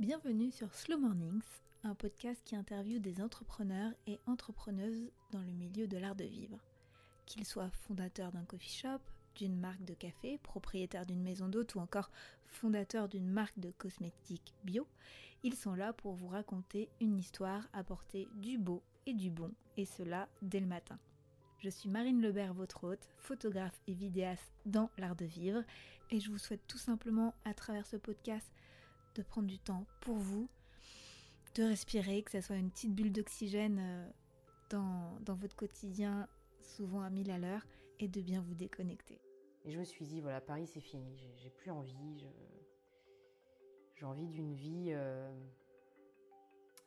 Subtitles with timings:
[0.00, 1.42] Bienvenue sur Slow Mornings,
[1.84, 6.58] un podcast qui interviewe des entrepreneurs et entrepreneuses dans le milieu de l'art de vivre.
[7.26, 9.00] Qu'ils soient fondateurs d'un coffee shop,
[9.36, 12.10] d'une marque de café, propriétaires d'une maison d'hôte ou encore
[12.46, 14.86] fondateurs d'une marque de cosmétiques bio,
[15.42, 19.84] ils sont là pour vous raconter une histoire, apporter du beau et du bon, et
[19.84, 20.98] cela dès le matin.
[21.58, 25.62] Je suis Marine Lebert, votre hôte, photographe et vidéaste dans l'art de vivre,
[26.10, 28.50] et je vous souhaite tout simplement, à travers ce podcast,
[29.14, 30.48] de prendre du temps pour vous,
[31.54, 34.10] de respirer, que ce soit une petite bulle d'oxygène euh,
[34.70, 36.28] dans, dans votre quotidien,
[36.60, 37.66] souvent à mille à l'heure,
[37.98, 39.20] et de bien vous déconnecter.
[39.64, 42.24] Et je me suis dit, voilà, Paris c'est fini, j'ai plus envie,
[43.94, 45.30] j'ai envie d'une vie, euh,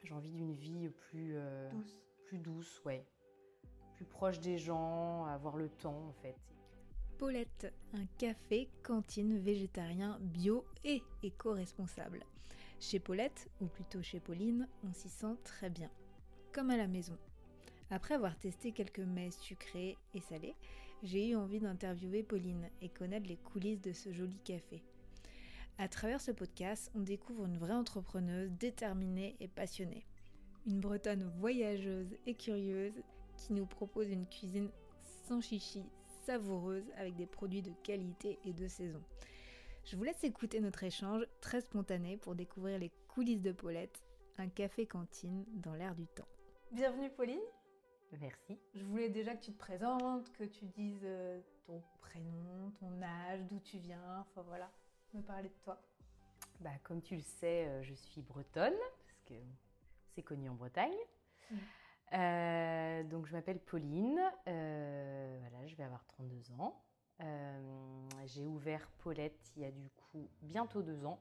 [0.03, 3.05] j'ai envie d'une vie plus euh, douce, plus douce, ouais,
[3.93, 6.35] plus proche des gens, avoir le temps en fait.
[7.17, 12.26] Paulette, un café cantine végétarien bio et éco-responsable.
[12.80, 15.90] Chez Paulette, ou plutôt chez Pauline, on s'y sent très bien,
[16.52, 17.18] comme à la maison.
[17.91, 20.55] Après avoir testé quelques mets sucrés et salés,
[21.04, 24.84] j'ai eu envie d'interviewer Pauline et connaître les coulisses de ce joli café.
[25.77, 30.05] À travers ce podcast, on découvre une vraie entrepreneuse déterminée et passionnée.
[30.65, 33.02] Une bretonne voyageuse et curieuse
[33.37, 34.70] qui nous propose une cuisine
[35.27, 35.84] sans chichi,
[36.26, 39.04] savoureuse avec des produits de qualité et de saison.
[39.85, 44.02] Je vous laisse écouter notre échange très spontané pour découvrir les coulisses de Paulette,
[44.38, 46.27] un café cantine dans l'air du temps.
[46.71, 47.41] Bienvenue Pauline.
[48.20, 48.60] Merci.
[48.76, 53.41] Je voulais déjà que tu te présentes, que tu dises euh, ton prénom, ton âge,
[53.49, 54.71] d'où tu viens, enfin voilà,
[55.13, 55.82] me parler de toi.
[56.60, 58.74] Bah, comme tu le sais, euh, je suis bretonne,
[59.05, 59.34] parce que
[60.15, 60.93] c'est connu en Bretagne.
[61.52, 61.58] Mm.
[62.12, 66.84] Euh, donc je m'appelle Pauline, voilà, je vais avoir 32 ans.
[68.25, 71.19] J'ai ouvert Paulette il y a du coup bientôt deux ans,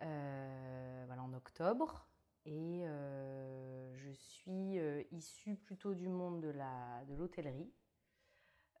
[0.00, 2.08] voilà en octobre.
[2.50, 7.70] Et euh, je suis euh, issue plutôt du monde de la de l'hôtellerie.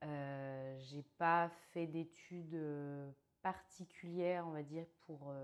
[0.04, 3.10] Euh, j'ai pas fait d'études euh,
[3.42, 5.34] particulières, on va dire, pour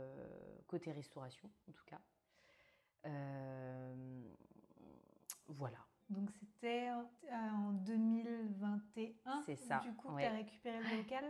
[0.66, 2.01] côté restauration, en tout cas.
[5.49, 5.78] Voilà.
[6.10, 6.91] Donc c'était
[7.32, 9.43] en 2021.
[9.47, 9.81] C'est ça.
[9.81, 11.25] Du coup, tu as récupéré le local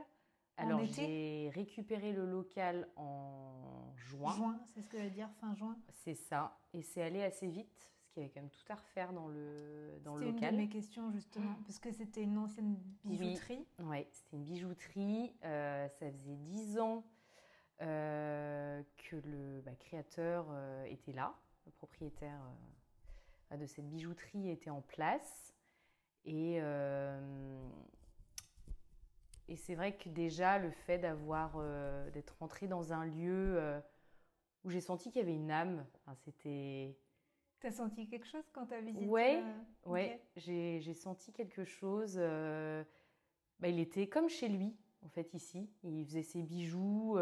[0.56, 4.34] alors j'ai récupéré le local en juin.
[4.36, 5.76] Juin, c'est ce que je veux dire, fin juin.
[6.04, 6.56] C'est ça.
[6.72, 9.28] Et c'est allé assez vite, parce qu'il y avait quand même tout à refaire dans
[9.28, 10.40] le, dans le local.
[10.40, 13.66] C'était une de mes questions justement, parce que c'était une ancienne bijouterie.
[13.80, 15.34] Oui, ouais, c'était une bijouterie.
[15.44, 17.04] Euh, ça faisait dix ans
[17.82, 21.34] euh, que le bah, créateur euh, était là,
[21.66, 22.40] le propriétaire
[23.50, 25.54] de cette bijouterie était en place.
[26.24, 26.60] Et
[29.48, 33.80] et c'est vrai que déjà, le fait d'avoir, euh, d'être rentrée dans un lieu euh,
[34.64, 36.96] où j'ai senti qu'il y avait une âme, enfin, c'était...
[37.60, 39.90] T'as senti quelque chose quand t'as visité Ouais, euh...
[39.90, 42.16] ouais, j'ai, j'ai senti quelque chose.
[42.18, 42.84] Euh,
[43.58, 45.70] bah, il était comme chez lui, en fait, ici.
[45.82, 47.18] Il faisait ses bijoux,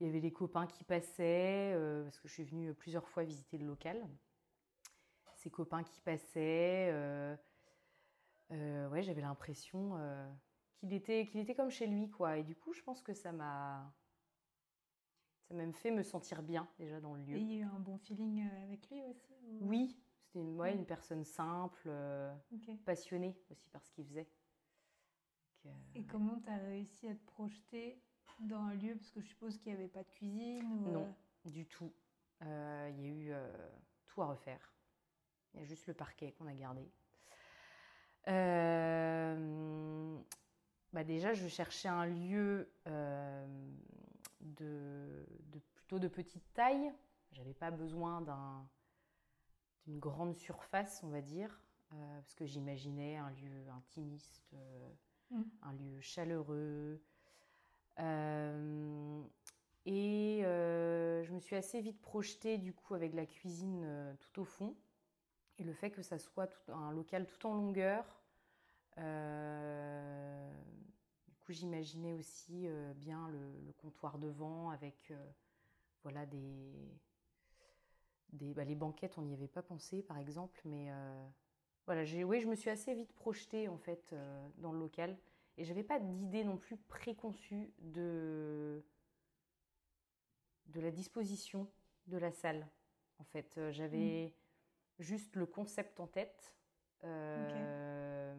[0.00, 1.74] il y avait les copains qui passaient,
[2.04, 4.06] parce que je suis venue plusieurs fois visiter le local.
[5.42, 6.92] Ses copains qui passaient.
[8.50, 9.98] ouais, j'avais l'impression
[10.78, 12.38] qu'il était, qu'il était comme chez lui, quoi.
[12.38, 13.92] Et du coup, je pense que ça m'a.
[15.48, 17.36] Ça m'a même fait me sentir bien, déjà, dans le lieu.
[17.36, 20.60] Et il y a eu un bon feeling euh, avec lui aussi Oui, c'était une,
[20.60, 22.32] ouais, une personne simple, euh,
[22.84, 24.30] passionnée aussi par ce qu'il faisait.
[25.64, 28.00] Donc, euh, Et comment tu as réussi à te projeter
[28.38, 28.94] dans un lieu?
[28.94, 31.12] Parce que je suppose qu'il n'y avait pas de cuisine ou Non,
[31.44, 31.92] du tout.
[32.40, 33.32] Il y a eu
[34.06, 34.72] tout à refaire.
[35.54, 36.90] Il y a juste le parquet qu'on a gardé.
[38.28, 40.18] Euh,
[40.92, 43.46] bah déjà, je cherchais un lieu euh,
[44.40, 46.92] de, de, plutôt de petite taille.
[47.32, 48.20] J'avais pas besoin
[49.86, 51.62] d'une grande surface, on va dire,
[51.92, 54.54] euh, parce que j'imaginais un lieu intimiste,
[55.30, 55.42] mmh.
[55.62, 57.02] un lieu chaleureux.
[59.86, 64.76] et je me suis assez vite projetée du coup avec la cuisine tout au fond
[65.62, 68.04] et le fait que ça soit un local tout en longueur
[68.98, 70.52] euh,
[71.28, 75.30] du coup, j'imaginais aussi euh, bien le, comptoir devant avec euh,
[76.02, 76.98] voilà des,
[78.32, 79.16] bah, les banquettes.
[79.18, 80.90] On n'y avait pas pensé, par exemple, mais
[81.86, 84.14] voilà, j'ai, oui, je me suis assez vite projetée en fait
[84.58, 85.16] dans le local
[85.56, 88.84] et j'avais pas d'idée non plus préconçue de
[90.66, 91.68] de la disposition
[92.06, 92.66] de la salle.
[93.18, 94.41] En fait, j'avais mmh.
[95.02, 96.54] Juste le concept en tête.
[97.04, 98.34] Euh,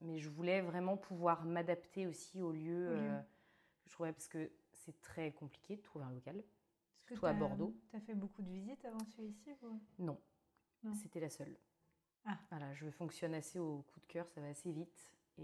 [0.00, 2.88] mais je voulais vraiment pouvoir m'adapter aussi au lieu.
[2.88, 3.20] Euh,
[3.86, 6.42] je trouvais parce que c'est très compliqué de trouver un local.
[7.06, 7.76] Surtout à Bordeaux.
[7.88, 9.50] Tu as fait beaucoup de visites avant celui-ci
[9.98, 10.18] Non,
[10.94, 11.56] c'était la seule.
[12.24, 12.38] Ah.
[12.50, 15.12] Voilà, je fonctionne assez au coup de cœur, ça va assez vite.
[15.38, 15.42] Et...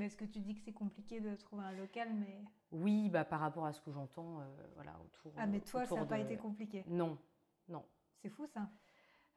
[0.00, 2.40] Est-ce que tu dis que c'est compliqué de trouver un local, mais...
[2.70, 4.44] Oui, bah, par rapport à ce que j'entends euh,
[4.74, 7.18] voilà, autour Ah, mais toi, ça n'a pas été compliqué Non,
[7.68, 7.84] non.
[8.22, 8.70] C'est fou, ça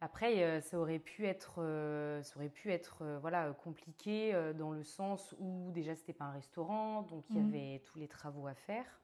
[0.02, 4.84] après, euh, ça aurait pu être, euh, ça aurait pu être voilà, compliqué dans le
[4.84, 7.48] sens où déjà, ce n'était pas un restaurant, donc il y mmh.
[7.48, 9.00] avait tous les travaux à faire.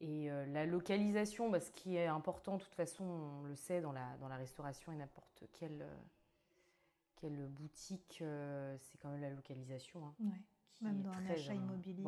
[0.00, 3.92] Et la localisation, bah, ce qui est important, de toute façon, on le sait dans
[3.92, 5.86] la, dans la restauration et n'importe quelle,
[7.16, 8.22] quelle boutique,
[8.78, 10.06] c'est quand même la localisation.
[10.06, 10.32] Hein,
[10.80, 12.04] même dans un achat immobilier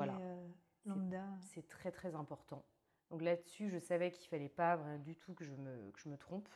[0.86, 1.24] lambda.
[1.40, 2.64] C'est très très important.
[3.10, 6.16] Donc là-dessus, je savais qu'il fallait pas du tout que je me, que je me
[6.16, 6.48] trompe.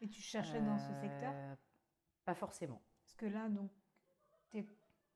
[0.00, 1.34] Et tu cherchais dans ce secteur?
[2.24, 2.80] Pas forcément.
[3.00, 3.70] Parce que là, donc,
[4.50, 4.66] tu es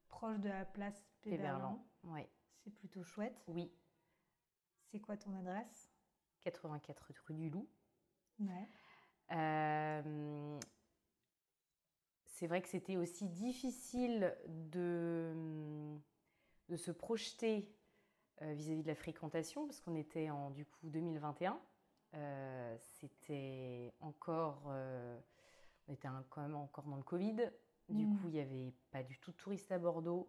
[0.08, 1.84] proche de la place Péberlan.
[2.04, 2.26] Oui.
[2.64, 3.44] C'est plutôt chouette.
[3.48, 3.72] Oui.
[4.90, 5.92] C'est quoi ton adresse?
[6.40, 7.68] 84 rue du Loup.
[8.40, 8.68] Ouais.
[9.32, 10.58] Euh,
[12.26, 15.96] c'est vrai que c'était aussi difficile de,
[16.68, 17.72] de se projeter
[18.42, 21.58] euh, vis-à-vis de la fréquentation, parce qu'on était en du coup 2021.
[22.14, 27.50] Euh, c'était encore, on était quand même encore dans le Covid.
[27.88, 28.18] Du mmh.
[28.18, 30.28] coup, il n'y avait pas du tout de touristes à Bordeaux.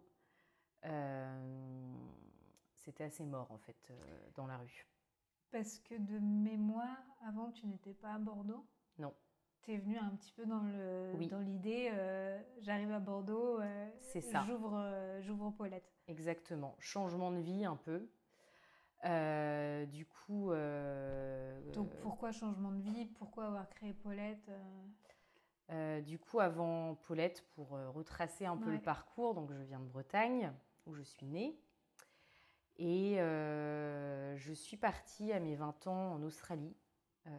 [2.76, 3.92] c'était assez mort en fait
[4.34, 4.86] dans la rue.
[5.50, 8.66] Parce que de mémoire, avant, tu n'étais pas à Bordeaux?
[8.98, 9.14] Non.
[9.64, 13.88] Tu es venu un petit peu dans le dans l'idée, euh, j'arrive à Bordeaux, euh,
[13.98, 14.44] c'est ça.
[14.46, 15.90] J'ouvre, euh, j'ouvre Paulette.
[16.06, 16.76] Exactement.
[16.78, 18.00] Changement de vie un peu.
[19.86, 20.52] du coup.
[21.72, 23.06] Donc pourquoi changement de vie?
[23.06, 24.50] Pourquoi avoir créé Paulette
[26.04, 30.52] Du coup, avant Paulette, pour retracer un peu le parcours, donc je viens de Bretagne,
[30.86, 31.58] où je suis née.
[32.76, 36.76] Et je suis partie à mes 20 ans en Australie,
[37.26, 37.30] euh,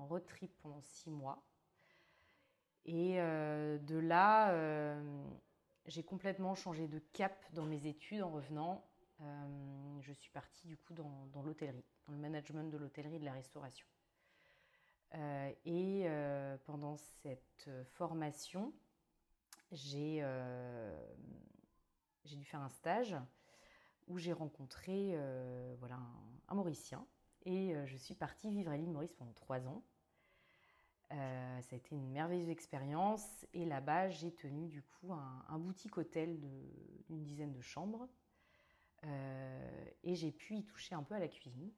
[0.00, 0.06] en
[0.62, 1.42] pendant 6 mois.
[2.86, 4.54] Et euh, de là,
[5.86, 8.84] j'ai complètement changé de cap dans mes études en revenant.
[10.00, 13.32] je suis partie du coup dans, l'hôtellerie, dans le management de l'hôtellerie et de la
[13.32, 13.86] restauration.
[15.64, 16.08] et
[16.64, 18.72] pendant cette formation,
[19.72, 20.24] j'ai
[22.24, 23.16] dû faire un stage
[24.10, 25.98] où j'ai rencontré euh, voilà,
[26.48, 27.06] un, Mauricien.
[27.44, 29.82] Et euh, je suis partie vivre à l'île Maurice pendant trois ans.
[31.12, 33.46] Euh, ça a été une merveilleuse expérience.
[33.52, 36.38] Et là-bas, j'ai tenu du coup un, boutique hôtel
[37.08, 38.08] d'une dizaine de chambres.
[40.02, 41.70] et j'ai pu y toucher un peu à la cuisine.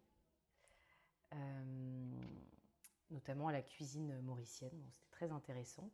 [3.10, 4.82] notamment à la cuisine mauricienne.
[4.90, 5.90] C'était très intéressant.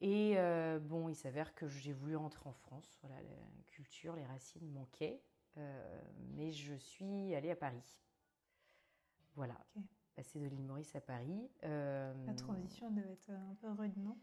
[0.00, 2.98] Et euh, bon, il s'avère que j'ai voulu rentrer en France.
[3.02, 5.20] Voilà, la culture, les racines manquaient.
[5.58, 6.02] Euh,
[6.36, 8.00] mais je suis allée à Paris.
[9.34, 9.56] Voilà.
[10.16, 11.48] Passer de l'île Maurice à Paris.
[11.64, 14.16] Euh, la transition devait être un peu rude, non?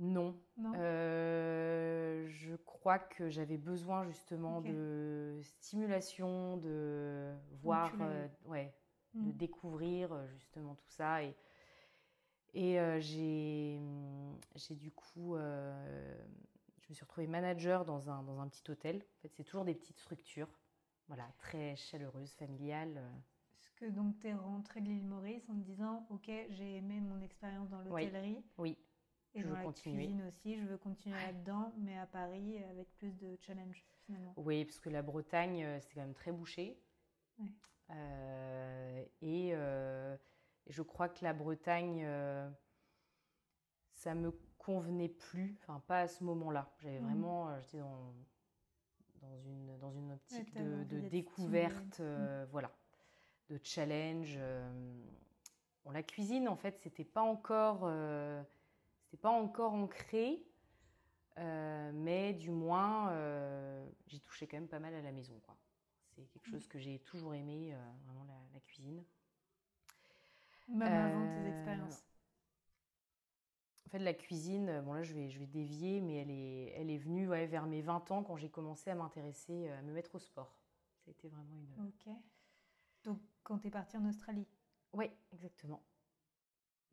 [0.00, 0.40] Non.
[0.56, 7.92] je crois que j'avais besoin justement de stimulation, de voir,
[8.44, 8.72] ouais,
[9.14, 9.36] de hmm.
[9.36, 11.24] découvrir justement tout ça.
[11.24, 11.34] Et
[12.54, 13.78] et euh, j'ai
[14.70, 16.16] du coup, euh,
[16.80, 18.96] je me suis retrouvée manager dans un, dans un petit hôtel.
[18.96, 20.48] En fait, c'est toujours des petites structures,
[21.08, 23.02] voilà, très chaleureuses, familiales.
[23.78, 27.20] Que donc tu es rentrée de l'île Maurice en te disant, ok, j'ai aimé mon
[27.20, 28.42] expérience dans l'hôtellerie.
[28.58, 28.76] Oui.
[29.34, 30.04] Et je dans veux la continuer.
[30.06, 34.32] cuisine aussi, je veux continuer là-dedans, mais à Paris avec plus de challenge finalement.
[34.36, 36.80] Oui, parce que la Bretagne, euh, c'est quand même très bouché.
[37.38, 39.12] Ouais.
[39.22, 39.54] et
[40.68, 42.48] je crois que la Bretagne, euh,
[43.92, 46.70] ça me convenait plus, enfin pas à ce moment-là.
[46.78, 47.04] J'avais mmh.
[47.04, 48.14] vraiment, euh, j'étais dans,
[49.22, 52.48] dans, une, dans une optique de, découverte, euh, mmh.
[52.50, 52.72] voilà,
[53.48, 54.38] de challenge.
[55.84, 57.90] Bon, la cuisine, en fait, c'était pas encore,
[59.02, 60.42] c'était pas encore ancré,
[61.36, 63.12] mais du moins,
[64.06, 65.56] j'ai touché quand même pas mal à la maison, quoi.
[66.10, 67.74] C'est quelque chose que j'ai toujours aimé,
[68.06, 69.04] vraiment la cuisine.
[70.68, 72.04] Même avant tes euh, expériences.
[73.86, 76.90] En fait, la cuisine, bon là je vais, je vais dévier, mais elle est, elle
[76.90, 79.92] est venue ouais, vers mes 20 ans quand j'ai commencé à m'intéresser, euh, à me
[79.92, 80.54] mettre au sport.
[80.98, 81.86] Ça a été vraiment une.
[81.86, 82.14] Ok.
[83.04, 84.46] Donc quand tu es partie en Australie
[84.92, 85.82] Oui, exactement.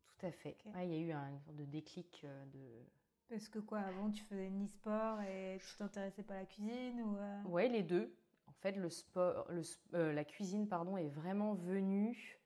[0.06, 0.56] Tout à fait.
[0.82, 2.82] il y a eu un, une sorte de déclic euh, de.
[3.28, 7.02] Parce que quoi, avant tu faisais ni sport et tu t'intéressais pas à la cuisine
[7.02, 8.16] ou Ouais, les deux.
[8.46, 12.40] En fait, le sport, le, la cuisine, pardon, est vraiment venue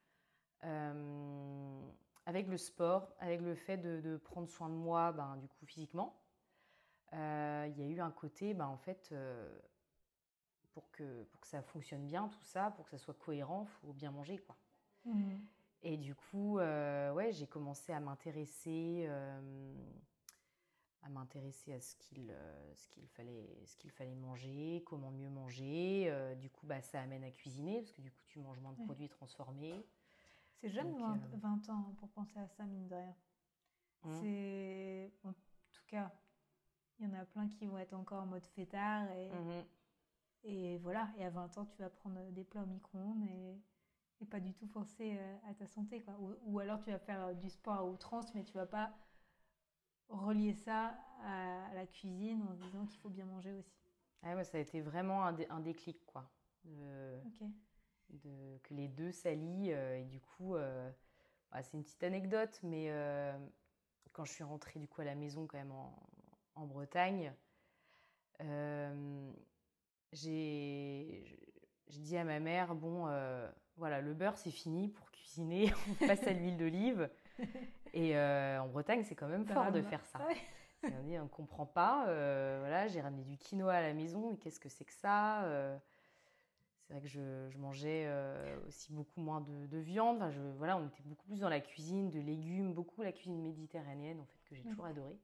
[0.64, 1.80] euh,
[2.26, 6.20] avec le sport, avec le fait de, prendre soin de moi, ben, du coup physiquement,
[7.12, 9.58] euh, il y a eu un côté, ben, en fait, euh,
[10.72, 13.68] pour que, pour que ça fonctionne bien, tout ça, pour que ça soit cohérent, il
[13.86, 14.56] faut bien manger, quoi.
[15.04, 15.34] Mmh.
[15.82, 19.74] Et du coup, euh, ouais, j'ai commencé à m'intéresser, euh,
[21.02, 25.30] à m'intéresser à ce qu'il, euh, ce qu'il fallait, ce qu'il fallait manger, comment mieux
[25.30, 26.34] manger.
[26.36, 28.78] du coup, bah, ça amène à cuisiner parce que du coup, tu manges moins de
[28.80, 28.84] Ouais.
[28.84, 29.86] produits transformés.
[30.60, 33.16] C'est jeune, Donc, 20, euh, 20 ans, hein, pour penser à ça, mine de rien?
[34.04, 34.20] Mmh.
[34.20, 35.12] C'est.
[35.24, 36.12] En tout cas,
[36.98, 39.10] il y en a plein qui vont être encore en mode fêtard.
[39.12, 39.64] Et, Mhm.
[40.44, 41.08] Et voilà.
[41.18, 43.60] Et à 20 ans, tu vas prendre des plats au micro-ondes et,
[44.22, 46.00] et pas du tout penser euh, à ta santé.
[46.00, 46.14] Quoi.
[46.20, 48.92] Ou, ou alors, tu vas faire euh, du sport à outrance, mais tu vas pas
[50.08, 50.94] relier ça
[51.24, 53.72] à, la cuisine en se disant qu'il faut bien manger aussi.
[54.22, 56.28] Ah ouais, ça a été vraiment un, dé- un déclic, quoi.
[56.64, 59.72] De, que les deux s'allient.
[59.72, 60.90] euh, et du coup, euh,
[61.52, 62.92] bah, c'est une petite anecdote, mais
[64.12, 65.96] quand je suis rentrée du coup à la maison quand même en,
[66.56, 67.32] en Bretagne,
[70.12, 71.24] j'ai
[71.88, 76.06] j'ai dit à ma mère, bon, euh, voilà, le beurre c'est fini pour cuisiner, on
[76.06, 77.10] passe à l'huile d'olive.
[77.92, 80.24] Et euh, en Bretagne, c'est quand même fort de faire ça.
[80.26, 80.36] Ouais.
[80.84, 82.06] On dit, on ne comprend pas.
[82.08, 85.44] euh, voilà, j'ai ramené du quinoa à la maison, mais qu'est-ce que c'est que ça
[86.86, 88.08] C'est vrai que je, je mangeais
[88.66, 90.16] aussi beaucoup moins de, de viande.
[90.16, 93.42] Enfin, je, voilà, on était beaucoup plus dans la cuisine, de légumes, beaucoup la cuisine
[93.42, 95.18] méditerranéenne, en fait, que j'ai toujours adorée.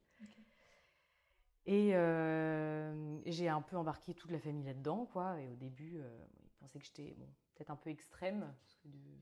[1.67, 5.41] Et euh, j'ai un peu embarqué toute la famille là-dedans, quoi.
[5.41, 8.89] Et au début, euh, ils pensaient que j'étais bon, peut-être un peu extrême, parce que
[8.89, 9.21] de-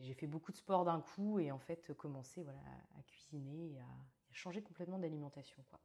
[0.00, 2.60] j'ai- fait beaucoup de sport d'un coup, et en fait, commencer voilà,
[2.98, 5.80] à, cuisiner et à, à changer complètement d'alimentation, quoi.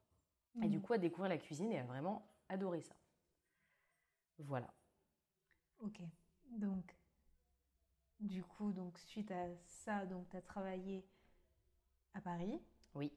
[0.61, 0.81] Et du Mhm.
[0.81, 2.95] coup, à découvrir la cuisine et à vraiment adorer ça.
[4.37, 4.73] Voilà.
[5.79, 5.99] Ok.
[6.57, 6.95] Donc,
[8.19, 11.05] du coup, donc, suite à ça, donc, tu as travaillé
[12.15, 12.59] à Paris,
[12.95, 13.11] Oui.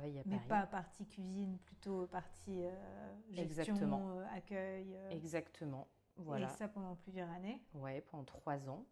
[0.00, 4.10] J'ai travaillé à mais pas partie cuisine, plutôt partie euh, gestion, Exactement.
[4.10, 4.94] euh, accueil.
[4.96, 5.88] euh, Exactement.
[6.16, 6.46] Voilà.
[6.46, 7.60] Et ça pendant plusieurs années.
[7.74, 8.84] Ouais, pendant trois ans.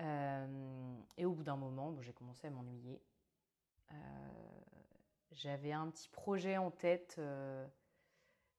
[0.00, 3.02] Euh, et au bout d'un moment, bon, j'ai commencé à m'ennuyer.
[3.92, 3.94] Euh,
[5.32, 7.20] J'avais un petit projet en tête,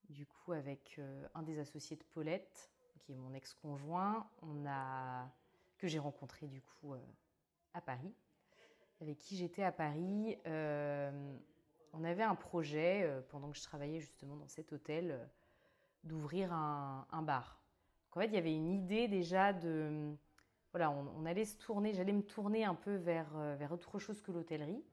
[0.09, 0.99] du coup, avec
[1.33, 5.29] un des associés de Paulette, qui est mon ex-conjoint, on a
[5.77, 6.95] que j'ai rencontré du coup
[7.73, 8.13] à Paris,
[9.03, 10.37] avec qui j'étais à Paris.
[10.47, 11.11] Euh,
[11.91, 15.25] on avait un projet euh, pendant que je travaillais justement dans cet hôtel euh,
[16.05, 17.61] d'ouvrir un, bar.
[18.05, 20.15] Donc, en fait, il y avait une idée déjà de
[20.71, 24.21] voilà, on, on allait se tourner, j'allais me tourner un peu vers, vers autre chose
[24.21, 24.83] que l'hôtellerie.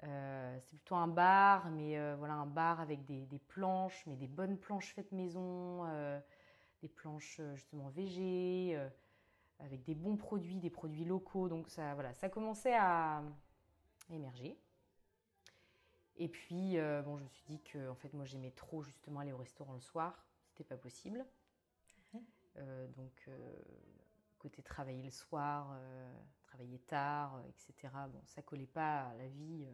[0.00, 4.56] C'est plutôt un bar, mais voilà, un bar avec des, des planches, mais des bonnes
[4.56, 5.84] planches faites maison,
[6.80, 8.78] des planches justement végé,
[9.60, 11.48] avec des bons produits, des produits locaux.
[11.48, 13.22] Donc ça, voilà, ça commençait à
[14.10, 14.58] émerger.
[16.16, 19.20] Et puis, euh, bon, je me suis dit que en fait, moi, j'aimais trop justement
[19.20, 20.26] aller au restaurant le soir.
[20.48, 21.24] C'était pas possible.
[22.12, 22.24] Mhm.
[22.56, 23.62] Euh, donc, euh,
[24.38, 25.76] côté travailler le soir,
[26.42, 27.92] travailler tard, etc.
[28.08, 29.66] Bon, ça collait pas à la vie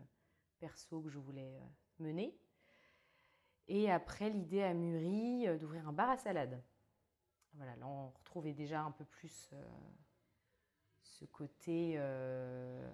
[0.59, 1.61] perso que je voulais
[1.99, 2.35] mener.
[3.69, 6.62] Et après, l'idée a mûri d'ouvrir un bar à salade.
[7.54, 9.64] Voilà, là, on retrouvait déjà un peu plus euh,
[11.02, 12.90] ce côté euh,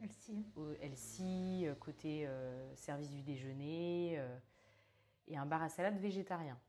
[0.00, 0.44] Elsie.
[0.56, 1.20] au LC,
[1.66, 4.38] euh, côté euh, service du déjeuner, euh,
[5.28, 6.60] et un bar à salade végétarien.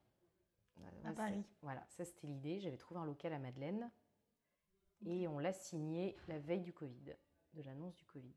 [0.78, 1.44] Voilà, À Paris.
[1.62, 2.60] Voilà, ça c'était l'idée.
[2.60, 3.92] J'avais trouvé un local à Madeleine
[5.06, 7.16] et on l'a signé la veille du Covid,
[7.54, 8.36] de l'annonce du Covid.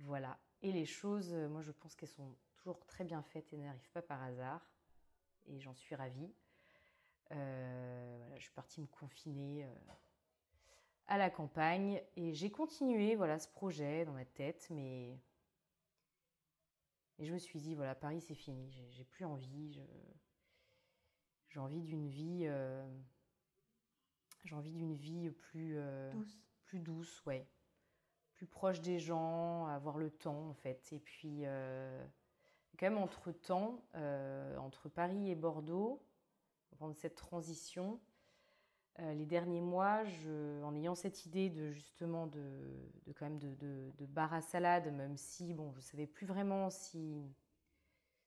[0.00, 0.38] Voilà.
[0.62, 3.90] Et les choses, euh, moi je pense qu'elles sont toujours très bien faites et n'arrivent
[3.90, 4.70] pas par hasard.
[5.46, 6.32] Et j'en suis ravie.
[7.32, 9.74] Euh, voilà, je suis partie me confiner euh,
[11.06, 15.18] à la campagne et j'ai continué voilà ce projet dans ma tête, mais
[17.18, 19.80] et je me suis dit voilà Paris c'est fini, j'ai plus envie,
[21.54, 22.84] j'ai envie d'une vie, euh,
[24.44, 26.38] j'ai envie d'une vie plus euh, Douce.
[26.64, 27.46] plus douce, ouais,
[28.32, 30.92] plus proche des gens, avoir le temps en fait.
[30.92, 32.04] Et puis, euh,
[32.76, 33.84] quand même, entre temps,
[34.58, 36.02] entre Paris et Bordeaux,
[36.78, 38.00] pendant cette transition,
[39.00, 42.52] euh, les derniers mois, je, en ayant cette idée de justement de,
[43.16, 47.24] quand même de, bar à salade, même si bon, je savais plus vraiment si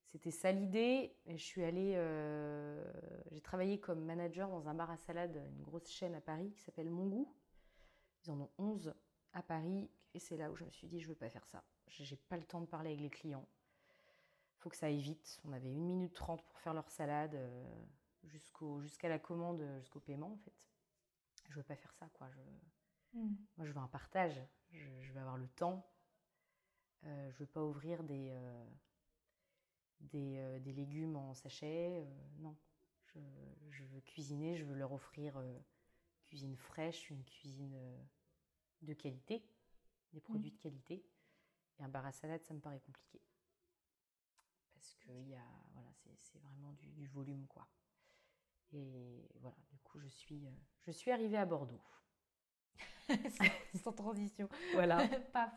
[0.07, 2.83] c'était ça l'idée, je suis allée, euh,
[3.31, 6.61] j'ai travaillé comme manager dans un bar à salade, une grosse chaîne à Paris qui
[6.61, 7.33] s'appelle Mon Goût.
[8.25, 8.93] Ils en ont 11
[9.33, 11.63] à Paris et c'est là où je me suis dit je veux pas faire ça.
[11.87, 13.47] J'ai pas le temps de parler avec les clients.
[14.57, 15.39] Faut que ça aille vite.
[15.45, 17.63] On avait 1 minute 30 pour faire leur salade euh,
[18.23, 20.53] jusqu'au jusqu'à la commande, jusqu'au paiement en fait.
[21.49, 22.29] Je veux pas faire ça quoi.
[22.31, 22.41] Je,
[23.13, 23.35] Mm.
[23.57, 24.41] moi je veux un partage.
[24.71, 25.85] Je, je veux avoir le temps.
[27.05, 28.65] Euh, je veux pas ouvrir des euh,
[29.99, 32.05] des, des légumes en sachet.
[32.39, 32.55] non,
[33.05, 33.19] je,
[33.69, 35.63] je, veux cuisiner, je veux leur offrir une
[36.25, 37.75] cuisine fraîche, une cuisine
[38.83, 39.43] de qualité,
[40.13, 41.03] des produits de qualité.
[41.79, 43.21] Et un bar à salade, ça me paraît compliqué.
[44.73, 47.67] Parce que y a, voilà, c'est vraiment du, du, volume, quoi.
[48.73, 50.47] Et voilà, du coup, je suis,
[50.85, 51.81] je suis arrivée à Bordeaux.
[53.83, 54.49] Sans transition.
[54.73, 55.07] Voilà.
[55.33, 55.51] Paf.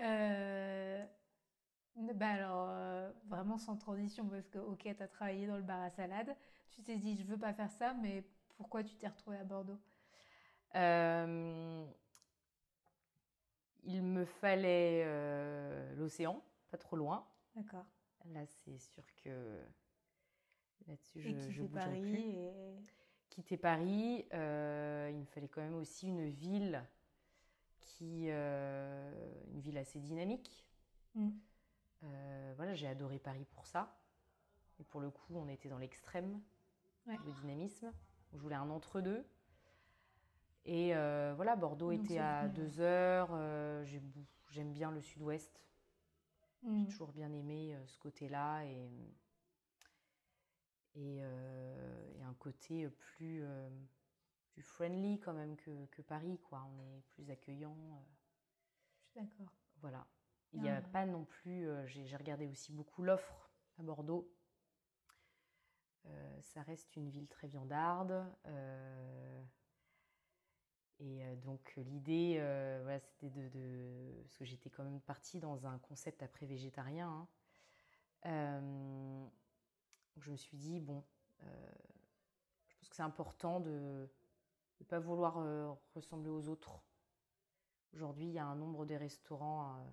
[0.00, 1.04] Euh,
[2.14, 5.80] bah alors, euh, vraiment sans transition, parce que, ok, tu as travaillé dans le bar
[5.82, 6.36] à salade.
[6.70, 8.24] Tu t'es dit, je veux pas faire ça, mais
[8.56, 9.80] pourquoi tu t'es retrouvée à Bordeaux?
[10.74, 11.86] Euh,
[13.84, 15.04] Il me fallait
[15.94, 17.26] l'océan, pas trop loin.
[17.54, 17.86] D'accord.
[18.26, 19.64] Là, c'est sûr que
[20.86, 22.18] là-dessus, je, et je Paris plus.
[22.18, 22.52] Et
[23.36, 26.82] quitter Paris, euh, il me fallait quand même aussi une ville
[27.80, 29.12] qui, euh,
[29.52, 30.66] une ville assez dynamique.
[31.14, 31.28] Mm.
[32.04, 33.98] Euh, voilà, j'ai adoré Paris pour ça.
[34.78, 36.40] Et pour le coup, on était dans l'extrême
[37.06, 37.18] ouais.
[37.26, 37.92] de dynamisme.
[38.32, 39.24] Je voulais un entre-deux.
[40.64, 40.92] Et
[41.34, 43.30] voilà, Bordeaux Donc était à deux heures.
[44.50, 45.62] J'aime bien le sud-ouest.
[46.62, 46.80] Mm.
[46.80, 48.64] J'ai toujours bien aimé ce côté-là.
[48.64, 48.90] Et
[50.98, 53.68] euh, et, un côté plus, euh,
[54.52, 56.66] plus friendly quand même que, que, Paris, quoi.
[56.72, 57.76] On est plus accueillant.
[57.92, 58.02] Euh.
[58.98, 59.52] Je suis d'accord.
[59.80, 60.06] Voilà.
[60.52, 61.68] Il n'y a pas non plus.
[61.86, 64.32] J'ai regardé aussi beaucoup l'offre à Bordeaux.
[66.40, 68.24] ça reste une ville très viandarde.
[70.98, 72.36] et donc l'idée,
[72.84, 77.28] voilà, c'était de, de, Parce que j'étais quand même partie dans un concept après végétarien.
[78.24, 79.30] Hein.
[80.16, 81.04] Donc je me suis dit, bon,
[81.42, 81.46] euh,
[82.68, 84.08] je pense que c'est important de
[84.80, 86.80] ne pas vouloir euh, ressembler aux autres.
[87.92, 89.90] Aujourd'hui, il y a un nombre de restaurants euh,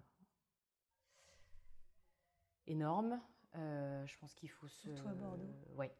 [2.67, 3.21] énorme.
[3.53, 4.93] je pense qu'il faut se.
[4.95, 5.53] Surtout à Bordeaux.
[5.75, 5.95] Ouais.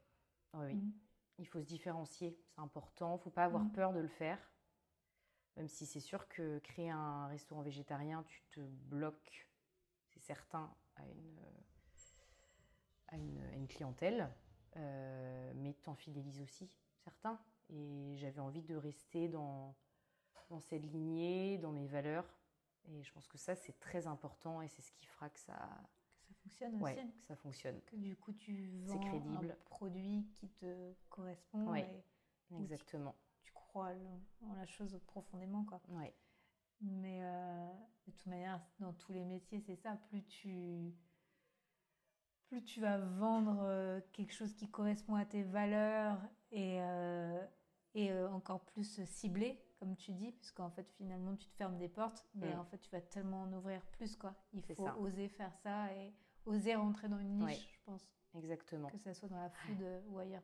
[0.54, 0.76] oui.
[0.76, 0.94] Mhm.
[1.40, 3.12] Il faut se différencier, c'est important.
[3.16, 3.72] Il ne faut pas avoir Mhm.
[3.74, 4.40] peur de le faire.
[5.58, 9.50] Même si c'est sûr que créer un restaurant végétarien, tu te bloques,
[10.08, 10.74] c'est certain,
[13.14, 14.30] à une à une, clientèle,
[14.76, 16.70] euh, mais t'en fidélises aussi
[17.04, 17.40] certains.
[17.70, 19.76] Et j'avais envie de rester dans,
[20.50, 22.26] dans cette lignée, dans mes valeurs.
[22.86, 25.58] Et je pense que ça, c'est très important et c'est ce qui fera que ça,
[26.18, 27.14] que ça fonctionne ouais, aussi.
[27.14, 27.82] Que ça fonctionne.
[27.82, 29.52] Que du coup, tu vends crédible.
[29.52, 31.76] un produit qui te correspond.
[31.76, 31.86] Et
[32.60, 33.16] exactement.
[33.42, 33.92] Tu, tu, crois
[34.42, 35.64] en la chose profondément.
[35.64, 35.82] Quoi.
[35.90, 36.14] Ouais.
[36.82, 37.72] Mais euh,
[38.06, 39.96] de toute manière, dans tous les métiers, c'est ça.
[40.10, 40.94] Plus tu
[42.54, 46.20] plus tu vas vendre euh, quelque chose qui correspond à tes valeurs
[46.52, 47.44] et, euh,
[47.96, 51.90] et euh, encore plus ciblé, comme tu dis, puisqu'en fait, finalement, tu te fermes des
[51.90, 52.60] portes, mais Mm.
[52.60, 54.36] en fait, tu vas tellement en ouvrir plus, quoi.
[54.54, 54.96] Il faut ça.
[55.00, 56.14] oser faire ça et
[56.46, 57.56] oser rentrer dans une niche, Ouais.
[57.74, 58.88] je pense, Exactement.
[58.90, 60.44] que ça soit dans la food ou ailleurs.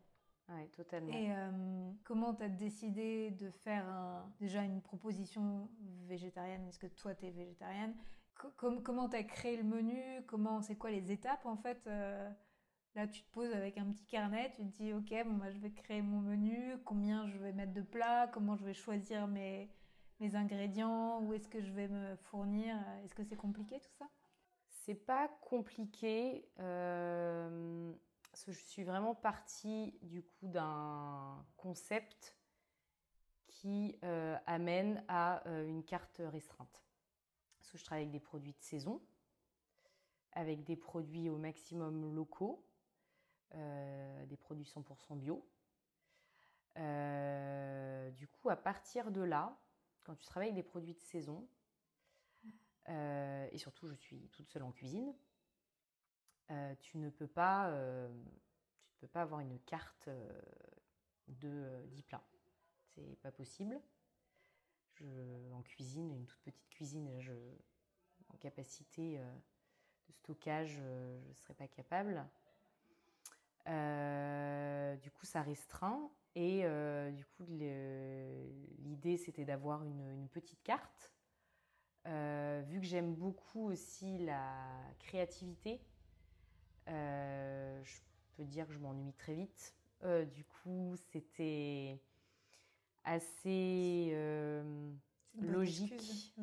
[0.51, 1.13] Oui, totalement.
[1.13, 5.69] Et euh, comment tu as décidé de faire un- déjà une proposition
[6.07, 6.65] végétarienne?
[6.67, 7.93] Est-ce que toi, tu es végétarienne?
[8.57, 12.29] Com- Comment tu as créé le menu Comment C'est quoi les étapes en fait Euh,
[12.95, 15.59] Là, tu te poses avec un petit carnet, tu te dis Ok, bon, bah, je
[15.59, 19.69] vais créer mon menu, combien je vais mettre de plats, comment je vais choisir mes,
[20.33, 24.05] ingrédients, où est-ce que je vais me fournir Est-ce que c'est compliqué tout ça?
[24.69, 26.49] C'est pas compliqué.
[26.59, 27.93] euh,
[28.47, 32.35] je suis vraiment partie du coup d'un concept
[33.47, 36.88] qui euh, amène à euh, une carte restreinte.
[37.77, 39.01] Je travaille avec des produits de saison,
[40.33, 42.65] avec des produits au maximum locaux,
[43.55, 45.47] euh, des produits 100% bio.
[46.77, 49.57] Euh, du coup, à partir de là,
[50.03, 51.47] quand tu travailles avec des produits de saison,
[52.87, 55.13] euh, et surtout je suis toute seule en cuisine,
[56.79, 60.09] tu ne peux pas, tu ne peux pas avoir une carte
[61.29, 62.23] de euh, 10 plats.
[62.95, 63.79] C'est pas possible.
[65.01, 67.09] En cuisine, une toute petite cuisine,
[68.33, 69.23] en capacité euh,
[70.07, 72.25] de stockage, euh, je ne serais pas capable.
[73.67, 76.09] Euh, du coup, ça restreint.
[76.35, 76.63] Et
[77.11, 77.43] du coup,
[78.77, 81.11] l'idée, c'était d'avoir une, petite carte.
[82.05, 85.81] Vu que j'aime beaucoup aussi la créativité,
[86.87, 87.99] je
[88.37, 89.75] peux dire que je m'ennuie très vite.
[90.31, 91.99] Du coup, c'était
[93.13, 94.91] assez euh,
[95.41, 96.33] logique aussi.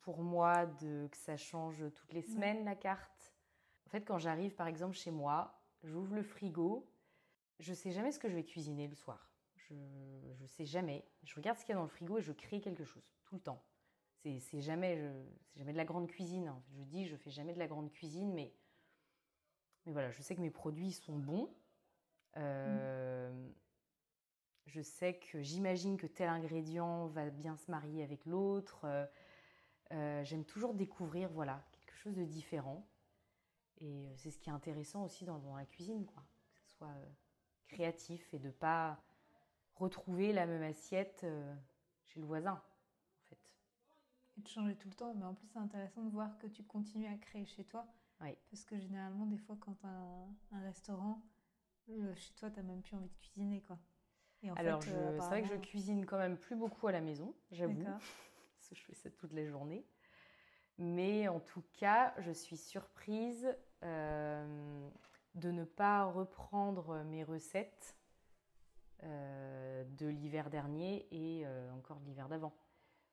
[0.00, 3.34] pour moi de, que ça change toutes les semaines la carte.
[3.86, 6.90] En fait, quand j'arrive par exemple chez moi, j'ouvre le frigo,
[7.58, 9.32] je sais jamais ce que je vais cuisiner le soir.
[9.56, 11.04] Je ne sais jamais.
[11.24, 13.34] Je regarde ce qu'il y a dans le frigo et je crée quelque chose tout
[13.34, 13.62] le temps.
[14.22, 16.48] C'est c'est jamais, je- jamais de la grande cuisine.
[16.48, 16.62] Fait.
[16.78, 18.52] Je dis, je fais jamais de la grande cuisine, mais
[19.84, 21.48] mais voilà, je sais que mes produits sont bons.
[24.66, 28.86] Je sais que j'imagine que tel ingrédient va bien se marier avec l'autre.
[29.90, 32.86] J'aime toujours découvrir voilà, quelque chose de différent.
[33.78, 36.22] Et c'est ce qui est intéressant aussi dans, la cuisine, quoi.
[36.54, 36.94] que ce soit
[37.68, 39.00] créatif et de pas
[39.74, 41.26] retrouver la même assiette
[42.04, 43.38] chez le voisin, en fait.
[44.36, 46.64] Et de changer tout le temps, mais en plus c'est intéressant de voir que tu
[46.64, 47.86] continues à créer chez toi.
[48.20, 48.36] Oui.
[48.50, 51.22] Parce que généralement, des fois, quand tu as un, restaurant,
[51.86, 53.78] chez toi, tu n'as même plus envie de cuisiner, quoi.
[54.54, 57.84] Et Alors, c'est vrai que je cuisine quand même plus beaucoup à la maison, j'avoue.
[57.84, 59.84] Parce que je fais ça toutes les journées.
[60.78, 63.48] Mais en tout cas, je suis surprise
[63.82, 64.88] euh,
[65.34, 67.96] de ne pas reprendre mes recettes
[69.02, 72.54] euh, de l'hiver dernier et euh, encore de l'hiver d'avant.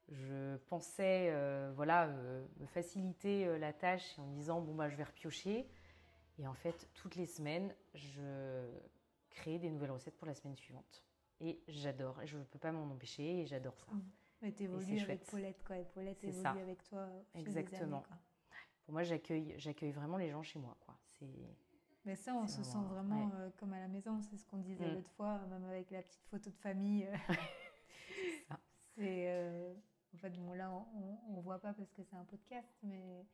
[0.10, 1.34] Je pensais
[1.76, 5.66] voilà, me faciliter la tâche en me disant bon bah je vais repiocher.
[6.40, 8.70] Et en fait, toutes les semaines, je
[9.30, 11.04] crée des nouvelles recettes pour la semaine suivante.
[11.40, 13.92] Et j'adore, et je ne peux pas m'en empêcher, et j'adore ça.
[14.42, 15.78] Mais t'évolues avec Paulette, quoi.
[15.78, 17.08] Et Paulette évolue avec toi.
[17.36, 18.04] Exactement.
[18.86, 20.98] Pour moi, j'accueille, j'accueille vraiment les gens chez moi, quoi.
[21.18, 21.56] C'est.
[22.06, 24.20] Mais ça, on se sent vraiment euh, comme à la maison.
[24.22, 24.96] C'est ce qu'on disait mm.
[24.96, 27.10] l'autre fois, même avec la petite photo de famille.
[28.98, 29.30] c'est.
[29.30, 29.74] Euh,
[30.14, 30.72] en fait, bon, là,
[31.30, 33.26] on, ne voit pas parce que c'est un podcast, mais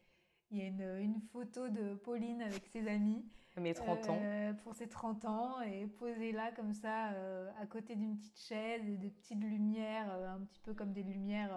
[0.52, 3.26] il y a une, une, photo de Pauline avec ses amis.
[3.58, 4.18] Mes 30 ans.
[4.22, 8.40] Euh, pour ses 30 ans, et posée là, comme ça, euh, à côté d'une petite
[8.40, 11.52] chaise, et des petites lumières, euh, un petit peu comme des lumières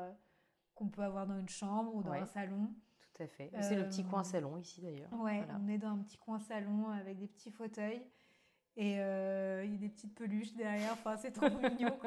[0.75, 2.71] qu'on peut avoir dans une chambre ou dans un salon.
[3.15, 3.51] Tout à fait.
[3.61, 5.13] C'est le petit coin salon ici d'ailleurs.
[5.21, 8.03] Ouais, on est dans un petit coin salon avec des petits fauteuils.
[8.77, 11.99] Et euh, il y a des petites peluches derrière, enfin, c'est trop mignon.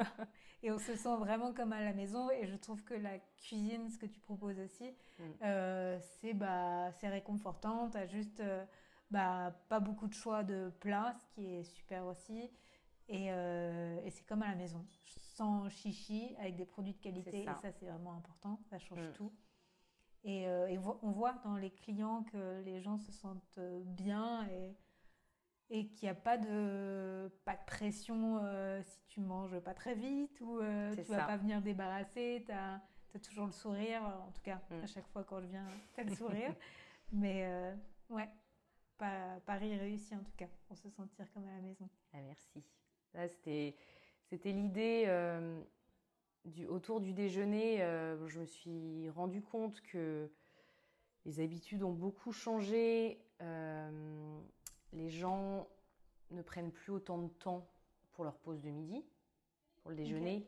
[0.64, 2.30] Et on se sent vraiment comme à la maison.
[2.32, 5.24] Et je trouve que la cuisine, ce que tu proposes aussi, mm.
[5.44, 7.90] euh, c'est bah, réconfortant.
[7.90, 8.66] Tu juste euh,
[9.12, 12.50] bah, pas beaucoup de choix de plats, ce qui est super aussi.
[13.08, 14.84] Et, et c'est comme à la maison,
[15.36, 17.44] sans chichi, avec des produits de qualité.
[17.44, 18.60] Et ça, c'est vraiment important.
[18.72, 19.14] Ça change mm.
[19.14, 19.32] tout.
[20.24, 24.76] Et, et, on voit dans les clients que les gens se sentent bien et
[25.70, 29.96] et qu'il n'y a pas de, pas de pression euh, si tu manges pas très
[29.96, 32.82] vite ou euh, tu ne vas pas venir débarrasser, tu as,
[33.24, 34.84] toujours le sourire, en tout cas mm.
[34.84, 36.56] à chaque fois quand je viens, tu as le sourire.
[37.12, 37.74] Mais euh,
[38.10, 38.30] ouais,
[38.98, 41.90] Paris réussi en tout cas, pour se sentir comme à la maison.
[42.14, 42.64] Ah, merci.
[43.28, 45.08] C'était, l'idée
[46.44, 47.78] du, autour du déjeuner,
[48.28, 50.30] je me suis rendu compte que
[51.24, 53.22] les habitudes ont beaucoup changé
[54.96, 55.68] les gens
[56.32, 57.68] ne prennent plus autant de temps
[58.14, 59.04] pour leur pause de midi,
[59.78, 60.48] pour le déjeuner.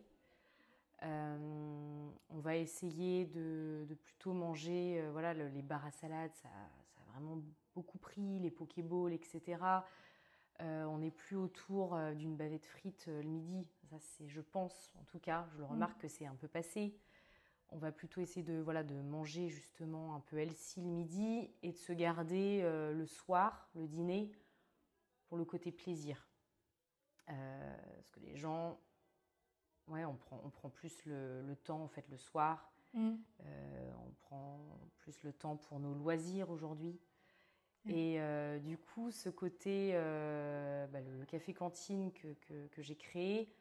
[1.04, 7.12] Euh, on va essayer de, plutôt manger, euh, voilà, les bars à salade, ça, a
[7.12, 7.44] vraiment
[7.76, 9.62] beaucoup pris, les pokéballs, etc.
[10.62, 13.68] Euh, on n'est plus autour d'une bavette frite le midi.
[13.90, 15.72] Ça, c'est, je pense, en tout cas, je le mm.
[15.72, 16.96] remarque que c'est un peu passé.
[17.70, 21.72] On va plutôt essayer de, voilà, de manger justement un peu healthy le midi et
[21.72, 24.32] de se garder le soir, le dîner,
[25.28, 26.28] pour le côté plaisir.
[27.30, 28.80] Euh, parce que les gens,
[29.88, 32.72] ouais, on prend, on prend plus le, temps en fait le soir.
[32.94, 33.16] Mm.
[33.46, 34.60] Euh, on prend
[34.98, 37.00] plus le temps pour nos loisirs aujourd'hui.
[37.86, 37.92] Mm.
[37.92, 42.34] Et euh, du coup, ce côté, bah, le, café cantine que,
[42.70, 43.54] que, j'ai créé,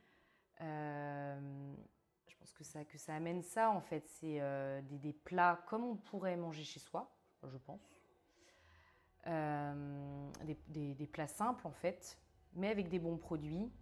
[2.37, 4.07] je pense que ça, que ça amène ça en fait.
[4.09, 4.41] C'est
[4.89, 7.11] des, des, plats comme on pourrait manger chez soi,
[7.43, 7.97] je pense.
[9.29, 10.31] Euh,
[10.69, 12.19] des, plats simples en fait,
[12.55, 13.73] mais avec des bons produits.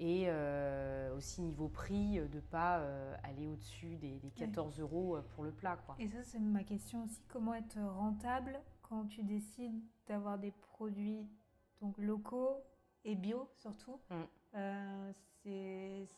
[0.00, 2.84] Et euh, aussi niveau prix, euh, de ne pas
[3.24, 5.76] aller au-dessus des, 14 euros pour le plat.
[5.76, 5.96] Quoi.
[5.98, 7.22] Et ça, c'est ma question aussi.
[7.28, 11.26] Comment être rentable quand tu décides d'avoir des produits
[11.80, 12.64] donc locaux
[13.04, 14.00] et bio surtout?
[14.10, 15.12] Mm.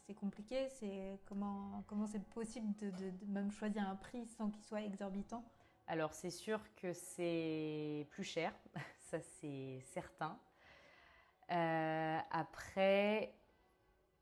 [0.07, 0.69] C'est compliqué.
[0.69, 5.45] C'est comment comment c'est possible de, même choisir un prix sans qu'il soit exorbitant?
[5.87, 8.55] Alors c'est sûr que c'est plus cher,
[8.99, 10.39] ça c'est certain.
[11.51, 13.35] Euh, après,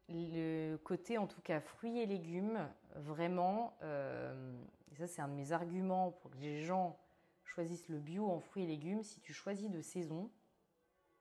[0.09, 5.35] le côté en tout cas fruits et légumes, vraiment, euh, et ça c'est un de
[5.35, 6.99] mes arguments pour que les gens
[7.45, 10.31] choisissent le bio en fruits et légumes, si tu choisis de saison,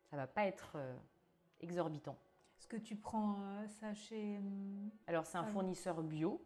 [0.10, 0.96] ça va pas être euh,
[1.60, 2.18] exorbitant.
[2.68, 3.38] Est-ce que tu prends
[3.80, 4.42] ça chez...
[5.08, 6.44] Alors c'est un fournisseur bio.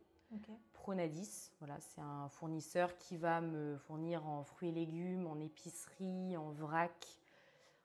[0.72, 6.38] Pronadis, voilà, c'est un fournisseur qui va me fournir en fruits et légumes, en épicerie,
[6.38, 7.08] en vrac,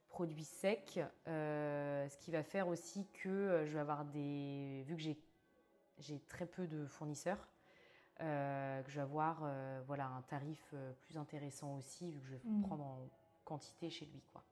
[0.09, 1.01] produits secs.
[1.27, 4.85] Euh, ce qui va faire aussi que euh, je vais avoir des.
[4.87, 5.03] Vu que
[5.99, 7.49] j'ai très peu de fournisseurs,
[8.21, 9.51] euh, que je vais avoir
[9.87, 12.63] voilà, un tarif plus intéressant aussi, vu que je vais mm.
[12.65, 13.09] prendre en
[13.47, 14.21] quantité chez lui.
[14.31, 14.45] Quoi.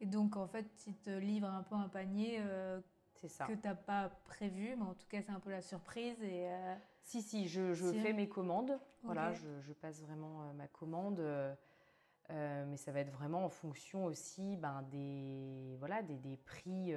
[0.00, 2.80] Et donc, en fait, ils te livrent un peu un panier euh,
[3.28, 3.46] ça.
[3.46, 6.22] que tu n'as pas prévu, mais en tout cas, c'est un peu la surprise.
[6.22, 8.78] Et, euh, Si, si, je, je fais mes commandes.
[9.02, 11.20] Voilà, je, je, passe vraiment euh, ma commande.
[12.30, 16.96] mais ça va être vraiment en fonction aussi ben, des, voilà, des, des prix et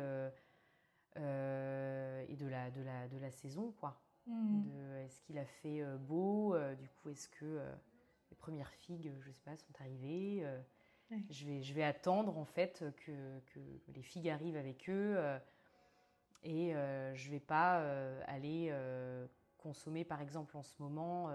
[1.15, 3.73] de la, de, la, de la saison.
[3.79, 4.01] quoi.
[4.27, 4.95] Mmh.
[5.05, 7.61] Est-ce qu'il a fait beau Du coup, est-ce que
[8.29, 10.45] les premières figues, je sais pas, sont arrivées
[11.29, 13.59] je, vais, je vais attendre en fait que, que
[13.93, 15.39] les figues arrivent avec eux euh,
[16.43, 18.73] et euh, je vais pas euh, aller
[19.57, 21.29] consommer par exemple en ce moment.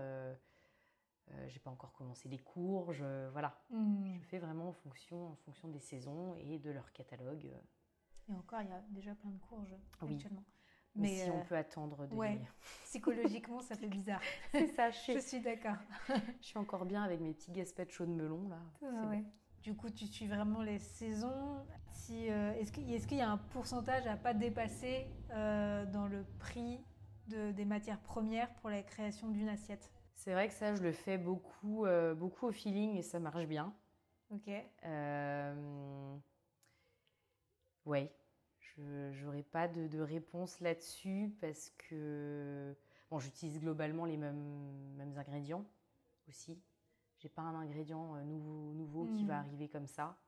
[1.47, 3.59] j'ai pas encore commencé les courges, voilà.
[3.71, 4.15] Mmh.
[4.21, 7.51] Je fais vraiment en fonction, en fonction des saisons et de leur catalogue.
[8.29, 10.15] Et encore, il y a déjà plein de courges oui.
[10.15, 10.45] actuellement.
[10.97, 12.41] Mais si on peut attendre de ouais,
[12.85, 14.23] Psychologiquement, ça fait bizarre.
[14.53, 15.77] C'est ça, je, je suis d'accord.
[16.41, 18.61] je suis encore bien avec mes petits gaspachos de melon là.
[19.09, 19.25] ouais.
[19.65, 21.65] Du coup, tu suis vraiment les saisons.
[21.91, 26.23] Si, euh, est-ce qu'il est y a un pourcentage à pas dépasser euh, dans le
[26.39, 26.85] prix
[27.29, 29.91] de, des matières premières pour la création d'une assiette?
[30.17, 33.47] C'est vrai que ça, je le fais beaucoup, euh, beaucoup au feeling et ça marche
[33.47, 33.75] bien.
[34.31, 34.51] Ok.
[37.87, 38.11] oui,
[38.77, 42.77] je n'aurai pas de, de réponse là-dessus parce que
[43.11, 45.65] bon, j'utilise globalement les mêmes, mêmes ingrédients
[46.29, 46.61] aussi
[47.25, 49.47] j'ai pas un ingrédient euh, nouveau, nouveau qui va hmm.
[49.47, 50.19] arriver comme ça.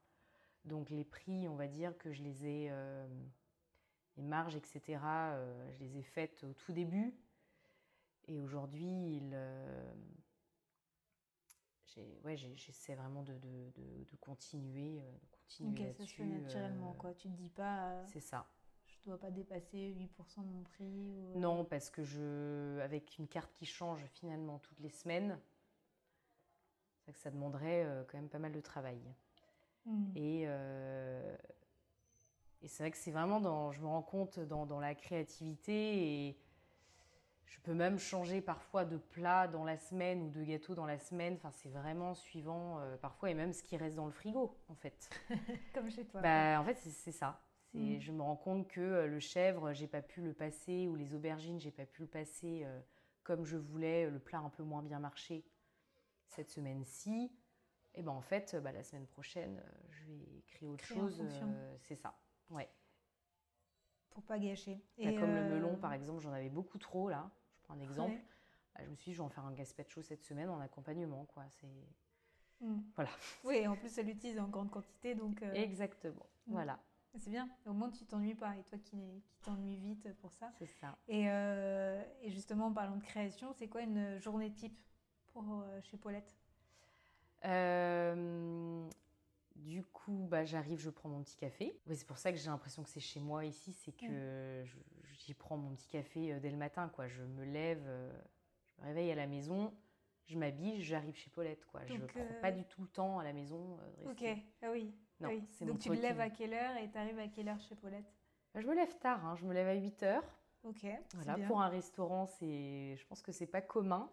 [0.64, 3.06] Donc les prix, on va dire que je les ai, euh,
[4.16, 7.14] les marges, etc., euh, je les ai faites au tout début.
[8.28, 9.36] Et aujourd'hui, il,
[12.24, 17.12] ouais, j'essaie vraiment de, de, de, continuer, de continuer ça se fait naturellement, quoi.
[17.12, 18.04] Tu te dis pas.
[18.06, 18.48] c'est ça.
[18.86, 21.14] Je dois pas dépasser 8% de mon prix.
[21.36, 25.38] Non, parce que je, avec une carte qui change finalement toutes les semaines,
[27.12, 29.00] que ça demanderait euh, quand même pas mal de travail.
[29.84, 30.10] Hmm.
[30.14, 31.36] Et, euh,
[32.62, 36.28] et c'est vrai que c'est vraiment dans, je me rends compte dans, dans, la créativité
[36.28, 36.38] et
[37.46, 40.98] je peux même changer parfois de plat dans la semaine ou de gâteau dans la
[40.98, 41.34] semaine.
[41.34, 44.74] Enfin, c'est vraiment suivant euh, parfois et même ce qui reste dans le frigo en
[44.74, 45.08] fait.
[45.74, 46.20] Comme chez toi.
[46.20, 47.40] Bah, en fait, c'est ça.
[47.74, 47.98] Hmm.
[47.98, 51.60] Je me rends compte que le chèvre, j'ai pas pu le passer, ou les aubergines,
[51.60, 52.66] j'ai pas pu le passer
[53.26, 55.44] comme je voulais, le plat un peu moins bien marché
[56.28, 57.30] cette semaine-ci,
[57.96, 61.18] et eh ben en fait, bah, la semaine prochaine, euh, je vais créer autre chose.
[61.18, 62.14] Euh, c'est ça.
[62.50, 62.68] Ouais.
[64.10, 64.82] Pour pas gâcher.
[64.98, 67.30] Bah, comme le melon, euh, par exemple, j'en avais beaucoup trop là.
[67.54, 68.20] Je prends un exemple.
[68.74, 71.24] Bah, je me suis dit, je vais en faire un gazpacho cette semaine en accompagnement,
[71.24, 71.44] quoi.
[71.48, 71.86] C'est
[72.60, 72.82] hmm.
[72.96, 73.10] voilà.
[73.44, 75.40] Oui, en plus, elle l'utilise en grande quantité, donc.
[75.54, 76.26] Exactement.
[76.46, 76.52] Hmm.
[76.52, 76.78] Voilà.
[77.16, 77.48] C'est bien.
[77.64, 78.54] Au moins, tu t'ennuies pas.
[78.58, 80.52] Et toi qui, qui t'ennuies vite pour ça.
[80.58, 80.98] C'est ça.
[81.08, 84.78] Et, et, justement, en parlant de création, c'est quoi une journée type?
[85.38, 86.36] Euh, chez Paulette
[87.44, 88.88] euh,
[89.54, 91.78] Du coup, bah, j'arrive, je prends mon petit café.
[91.86, 94.64] c'est pour ça que j'ai l'impression que c'est chez moi ici, c'est que
[95.24, 96.88] j'y prends mon petit café euh, dès le matin.
[96.88, 97.08] Quoi.
[97.08, 97.84] Je me lève,
[98.70, 99.72] je me réveille à la maison,
[100.24, 101.64] je m'habille, j'arrive chez Paulette.
[101.66, 101.86] Quoi.
[101.86, 103.78] je ne prends pas du tout le temps à la maison.
[104.08, 104.24] Ok,
[104.62, 104.94] ah oui.
[105.20, 105.30] Non,
[105.62, 108.12] Donc tu te lèves à quelle heure et tu arrives à quelle heure chez Paulette?
[108.52, 109.34] Bah, Je me lève tard, hein.
[109.36, 110.24] je me lève à 8 heures.
[110.62, 110.86] Ok.
[111.14, 114.10] Voilà, pour un restaurant, c'est, je pense que c'est pas commun.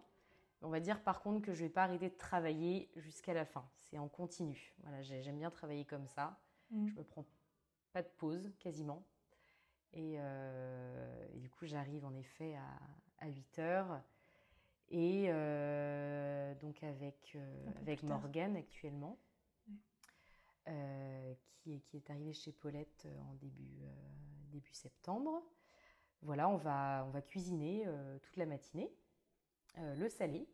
[0.64, 3.44] On va dire par contre que je ne vais pas arrêter de travailler jusqu'à la
[3.44, 3.68] fin.
[3.80, 4.74] C'est en continu.
[4.82, 6.38] Voilà, j'aime bien travailler comme ça.
[6.70, 6.88] Mm.
[6.88, 7.26] Je me prends
[7.92, 9.04] pas de pause quasiment.
[9.96, 12.56] Euh, et, du coup, j'arrive en effet
[13.20, 14.02] à, 8 heures.
[14.90, 19.18] Et euh, donc avec, euh, avec Morgane actuellement,
[20.66, 23.82] qui, est, qui est arrivée chez Paulette en début,
[24.50, 25.42] début septembre.
[26.22, 27.86] Voilà, on va, on va cuisiner
[28.22, 28.90] toute la matinée.
[29.78, 30.53] Euh, le salé euh,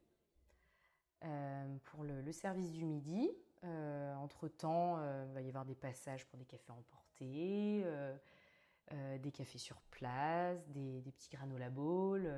[1.84, 3.30] pour le, service du midi.
[3.64, 7.84] Euh, entre-temps, il va y avoir des passages pour des cafés emportés,
[9.18, 12.30] des cafés sur place, des, petits granola bowls.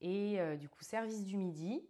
[0.00, 1.86] et du coup, service du midi.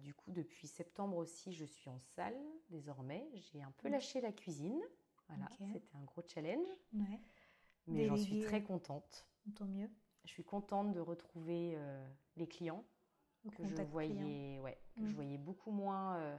[0.00, 3.26] du coup, depuis septembre aussi, je suis en salle désormais.
[3.34, 4.82] J'ai un peu lâché la cuisine.
[5.28, 6.68] Voilà, c'était un gros challenge.
[7.86, 9.26] Mais j'en suis très contente.
[9.54, 9.88] Tant mieux
[10.28, 12.84] je suis contente de retrouver euh, les clients
[13.56, 15.14] que je voyais, ouais, que je mm.
[15.14, 16.38] voyais beaucoup moins euh,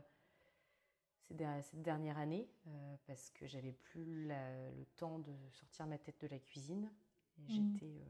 [1.62, 6.28] cette dernière année euh, parce que j'avais plus le temps de sortir ma tête de
[6.28, 6.92] la cuisine.
[7.38, 7.48] Et mm.
[7.50, 8.06] j'étais,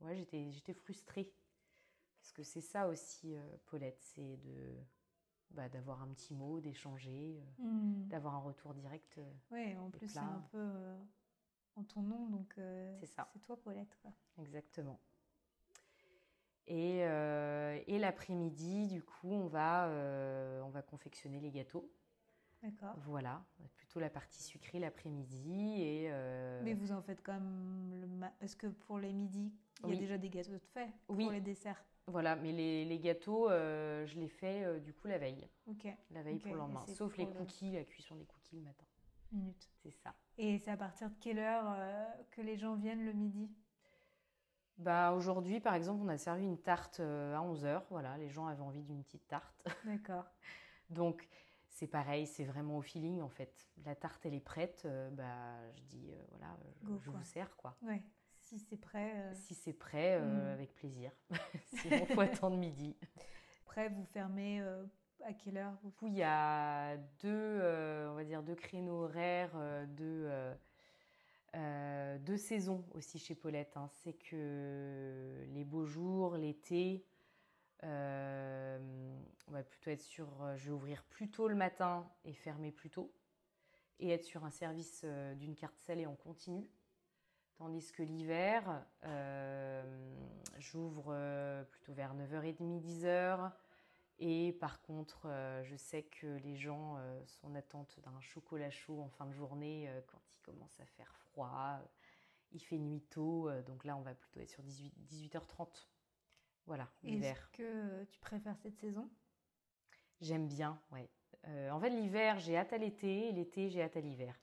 [0.00, 1.32] ouais, j'étais, j'étais frustrée
[2.18, 3.34] parce que c'est ça aussi,
[3.66, 4.76] Paulette, c'est de
[5.50, 8.08] bah, d'avoir un petit mot, d'échanger, mm.
[8.08, 9.20] d'avoir un retour direct.
[9.50, 10.70] Oui, en plus c'est un peu
[11.76, 13.28] en ton nom, donc c'est ça.
[13.32, 13.96] C'est toi, Paulette.
[14.02, 14.12] Quoi.
[14.38, 15.00] Exactement.
[16.66, 21.90] Et, euh, et l'après-midi, du coup, on va, euh, on va confectionner les gâteaux.
[22.62, 22.94] D'accord.
[23.06, 23.42] Voilà,
[23.74, 25.80] plutôt la partie sucrée l'après-midi.
[25.82, 29.52] Et, euh, Mais vous en faites quand même le ma- parce que pour les midis,
[29.84, 31.24] il y a déjà des gâteaux de fait Oui.
[31.24, 31.82] pour les desserts?
[32.06, 35.48] Voilà, mais les, les gâteaux, je les fais du coup la veille.
[35.66, 35.86] Ok.
[36.10, 36.84] La veille pour le lendemain.
[36.86, 38.84] Sauf les cookies, la cuisson des cookies le matin.
[39.32, 39.70] Minute.
[39.82, 40.14] C'est ça.
[40.36, 41.76] Et c'est à partir de quelle heure
[42.30, 43.48] que les gens viennent le midi?
[44.80, 47.82] Bah, aujourd'hui, par exemple, on a servi une tarte euh, à 11h.
[47.90, 49.64] Voilà, les gens avaient envie d'une petite tarte.
[49.84, 50.24] D'accord.
[50.88, 51.28] Donc,
[51.68, 53.68] c'est pareil, c'est vraiment au feeling en fait.
[53.84, 54.82] La tarte, elle est prête.
[54.86, 57.18] euh, bah, je dis, euh, voilà, je, Go, je quoi.
[57.18, 57.76] vous sers quoi.
[57.82, 58.02] Ouais.
[58.40, 59.12] Si c'est prêt.
[59.16, 60.46] euh, Si c'est prêt, Mm.
[60.52, 61.12] avec plaisir.
[61.74, 62.96] Sinon, faut attendre midi.
[63.64, 64.60] Après, vous fermez
[65.24, 65.92] à quelle heure vous...
[66.08, 67.60] Il y a deux,
[68.10, 69.54] on va dire, deux créneaux horaires,
[69.88, 70.28] deux,
[71.56, 73.76] euh, deux saisons aussi chez Paulette.
[73.76, 73.88] hein.
[74.02, 77.04] C'est que les beaux jours, l'été,
[77.82, 78.78] euh,
[79.48, 82.70] on va plutôt être sur, euh, je vais ouvrir plus tôt le matin et fermer
[82.72, 83.12] plus tôt,
[83.98, 86.68] et être sur un service euh, d'une carte salée en continu.
[87.56, 88.86] Tandis que l'hiver,
[90.58, 91.14] j'ouvre
[91.70, 93.52] plutôt vers 9h30, 10h.
[94.18, 95.28] Et par contre,
[95.62, 99.90] je sais que les gens sont en attente d'un chocolat chaud en fin de journée
[100.06, 101.78] quand il commence à faire froid.
[101.80, 101.86] euh,
[102.52, 105.88] il fait nuit tôt, euh, donc là on va plutôt être sur 18, 18h30.
[106.66, 107.36] Voilà, l'hiver.
[107.36, 109.08] Est-ce que tu préfères cette saison?
[110.20, 111.08] J'aime bien, ouais.
[111.48, 114.38] Euh, en fait, l'hiver, j'ai hâte à l'été, et l'été, j'ai hâte à l'hiver.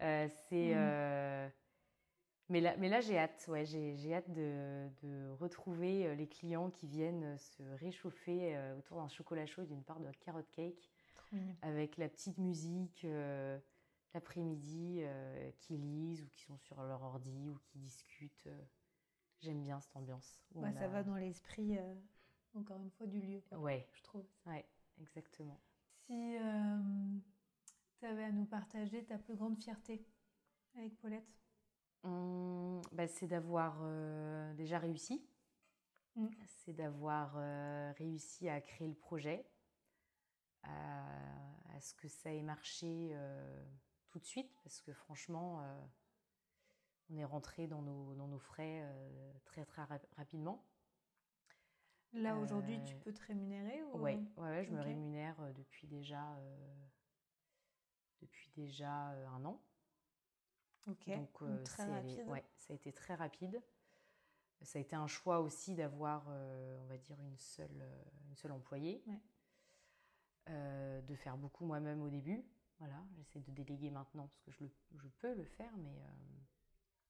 [0.00, 0.74] Euh, c'est.
[0.74, 1.48] Euh,
[2.48, 6.86] Mais là, mais là j'ai hâte, ouais, j'ai hâte de, de retrouver les clients qui
[6.86, 10.90] viennent se réchauffer autour d'un chocolat chaud et d'une part de carrot cake
[11.60, 13.04] avec la petite musique
[14.14, 18.46] l'après-midi euh, qui lisent ou qui sont sur leur ordi ou qui discutent.
[18.46, 18.64] euh.
[19.40, 20.40] J'aime bien cette ambiance.
[20.78, 21.94] ça a- va dans l'esprit, euh,
[22.54, 24.26] encore une fois, du lieu, quoi, Ouais, je trouve.
[24.46, 24.66] ouais,
[25.00, 25.60] exactement.
[26.08, 26.14] Si
[28.00, 30.04] tu avais à nous partager ta plus grande fierté
[30.76, 31.28] avec Paulette?
[32.02, 33.76] Hum, bah, c'est d'avoir
[34.56, 35.22] déjà réussi.
[36.16, 36.28] Mm.
[36.46, 37.34] C'est d'avoir
[37.96, 39.46] réussi à créer le projet,
[40.62, 41.04] à,
[41.76, 43.14] à ce que ça ait marché
[44.08, 45.80] tout de suite, parce que franchement, euh,
[47.10, 50.64] on est rentré dans nos, dans nos frais euh, très très rap- rapidement.
[52.12, 54.02] Là, aujourd'hui, tu Euh, peux te rémunérer ou...
[54.02, 56.22] Ouais, ouais, ouais, je me rémunère depuis déjà,
[58.20, 59.60] depuis déjà un an.
[60.86, 62.26] Ok, Donc, donc très rapide.
[62.28, 63.62] ouais, ça a été très rapide.
[64.62, 67.84] Ça a été un choix aussi d'avoir, on va dire, une seule,
[68.28, 69.02] une seule employée.
[69.06, 69.20] Ouais.
[70.48, 72.42] Euh, de faire beaucoup moi-même au début.
[72.78, 76.38] Voilà, j'essaie de déléguer maintenant parce que je, le- je peux le faire, mais euh,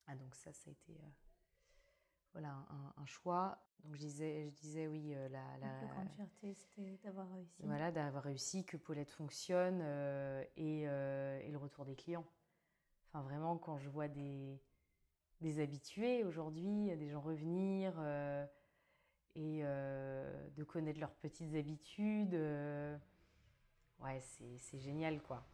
[0.06, 1.08] ah, donc ça, ça a été euh,
[2.32, 3.58] voilà un, un choix.
[3.84, 7.30] Donc je disais, je disais oui, euh, la, La la- plus grande fierté, c'était d'avoir
[7.32, 7.62] réussi.
[7.62, 12.26] voilà, d'avoir réussi, que Paulette fonctionne euh, et, euh, et le retour des clients.
[13.08, 14.60] Enfin, vraiment, quand je vois des,
[15.40, 17.94] des habitués aujourd'hui, des gens revenir
[19.34, 22.34] et de connaître leurs petites habitudes,
[24.00, 25.46] ouais, c'est génial, quoi.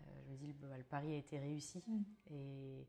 [0.00, 2.02] Euh, je me dis, bah, le pari a été réussi Mm.
[2.30, 2.86] et,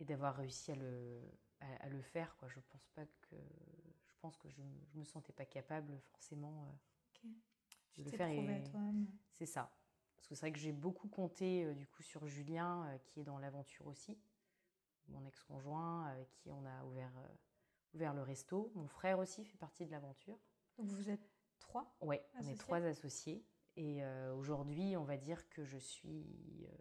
[0.00, 1.20] et d'avoir réussi à le,
[1.60, 2.48] à, à le faire, quoi.
[2.48, 3.36] Je pense pas que
[4.08, 6.64] je pense que je, je me sentais pas capable forcément.
[6.64, 7.28] euh.
[7.92, 8.34] Tu de le faire et-
[9.32, 9.72] c'est ça.
[10.16, 13.20] Parce que c'est vrai que j'ai beaucoup compté euh, du coup sur Julien, euh, qui
[13.20, 14.18] est dans l'aventure aussi,
[15.08, 17.28] mon ex-conjoint, avec qui on a ouvert, euh,
[17.94, 18.70] ouvert le resto.
[18.74, 20.38] Mon frère aussi fait partie de l'aventure.
[20.76, 21.30] Donc vous êtes
[21.60, 23.44] trois Ouais, on est trois associés.
[23.80, 26.72] Et euh, aujourd'hui, on va dire que je suis euh,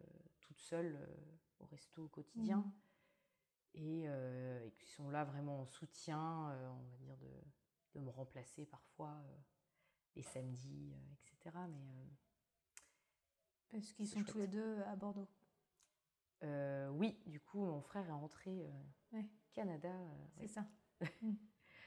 [0.42, 1.16] toute seule euh,
[1.60, 2.58] au resto au quotidien.
[2.58, 2.74] Mhm.
[3.76, 7.30] Et, euh, et qui sont là vraiment en soutien, on va dire, de,
[7.94, 9.16] de me remplacer parfois
[10.16, 11.56] les samedis, etc.
[11.70, 12.10] Mais
[13.70, 15.28] Parce qu'ils C'est sont tous les deux à Bordeaux.
[16.42, 18.68] Oui, du coup, mon frère est rentré
[19.12, 19.30] Ouais.
[19.54, 19.94] Canada.
[20.34, 20.48] C'est ouais.
[20.48, 20.66] ça.
[21.22, 21.36] Mm.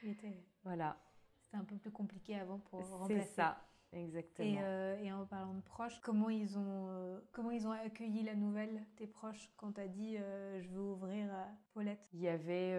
[0.03, 0.47] Il était...
[0.63, 0.97] Voilà,
[1.41, 3.33] C'était un peu plus compliqué avant pour c'est remplacer.
[3.33, 3.61] ça,
[3.93, 4.49] exactement.
[4.49, 8.23] Et, euh, et en parlant de proches, comment ils ont, euh, comment ils ont accueilli
[8.23, 12.07] la nouvelle, tes proches, quand tu as dit euh, je veux ouvrir à Paulette?
[12.13, 12.77] Il y avait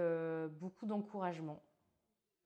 [0.61, 1.63] beaucoup d'encouragement,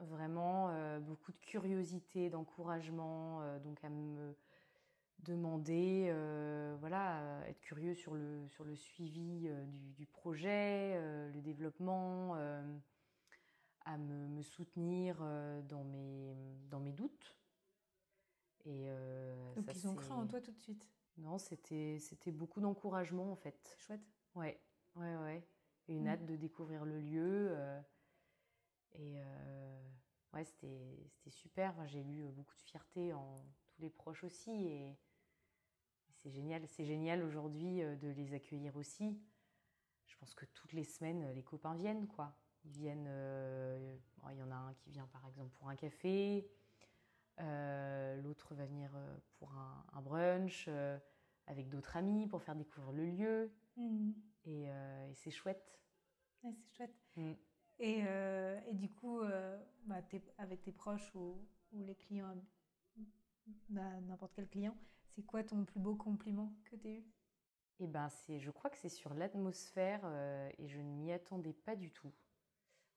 [0.01, 4.37] vraiment beaucoup de curiosité, d'encouragement, donc à me
[5.21, 11.31] demander, euh, voilà, être curieux sur le, sur le suivi euh, du, du projet, euh,
[11.33, 12.35] le développement,
[13.85, 15.17] à me, me soutenir
[15.69, 16.35] dans, mes,
[16.71, 17.36] dans mes doutes.
[18.67, 20.89] Et euh, Donc ça, ils ont cru en c'est- toi tout de suite.
[21.19, 23.57] Non, c'était c'était beaucoup d'encouragement en fait.
[23.65, 24.01] C'est chouette.
[24.35, 24.61] Ouais,
[24.97, 25.47] ouais, ouais.
[25.89, 26.09] Une Mm.
[26.09, 27.49] hâte de découvrir le lieu.
[27.53, 27.81] euh,
[28.95, 29.89] et euh,
[30.35, 31.71] ouais, c'était c'était super.
[31.71, 33.37] Enfin, J'ai eu beaucoup de fierté en
[33.69, 34.51] tous les proches aussi.
[34.51, 34.97] Et
[36.25, 36.67] génial.
[36.67, 39.17] C'est génial aujourd'hui de les accueillir aussi.
[40.07, 42.37] Je pense que toutes les semaines, les copains viennent, quoi.
[42.65, 43.09] Ils viennent.
[44.33, 46.51] il y en a un qui vient par exemple pour un café.
[47.39, 48.91] L'autre va venir
[49.39, 50.69] pour un, brunch
[51.47, 53.53] avec d'autres amis pour faire découvrir le lieu.
[53.77, 54.13] Mmh.
[54.47, 54.69] Et,
[55.15, 55.81] c'est chouette.
[56.43, 56.95] c'est chouette.
[57.17, 57.33] Mmh.
[57.79, 60.01] Et, euh, et, du coup, euh, bah,
[60.39, 61.39] avec tes proches ou,
[61.73, 62.35] ou les clients,
[63.69, 64.77] n'importe quel client,
[65.15, 67.05] c'est quoi ton plus beau compliment que tu as eu?
[67.81, 68.09] Eh ben,
[68.39, 72.13] je crois que c'est sur l'atmosphère euh, et je ne m'y attendais pas du tout.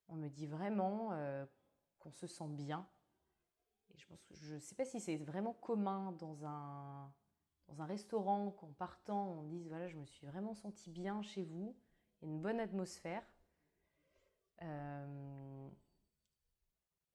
[0.08, 1.12] On me dit vraiment
[2.00, 2.88] qu'on se sent bien.
[4.00, 7.14] Je pense, je sais pas si c'est vraiment commun dans un
[7.68, 11.44] dans un restaurant qu'en partant on dise voilà je me suis vraiment senti bien chez
[11.44, 11.76] vous,
[12.22, 13.24] il y a une bonne atmosphère.
[14.62, 15.70] Euh,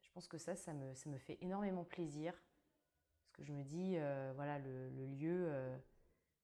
[0.01, 2.33] je pense que ça, ça me, ça me, fait énormément plaisir.
[2.33, 5.77] Parce que je me dis, euh, voilà, le, lieu, euh,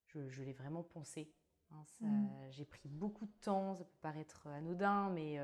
[0.07, 1.33] je, je l'ai vraiment pensé.
[1.71, 2.51] Hein, mm.
[2.51, 5.39] J'ai pris beaucoup de temps, ça peut paraître anodin, mais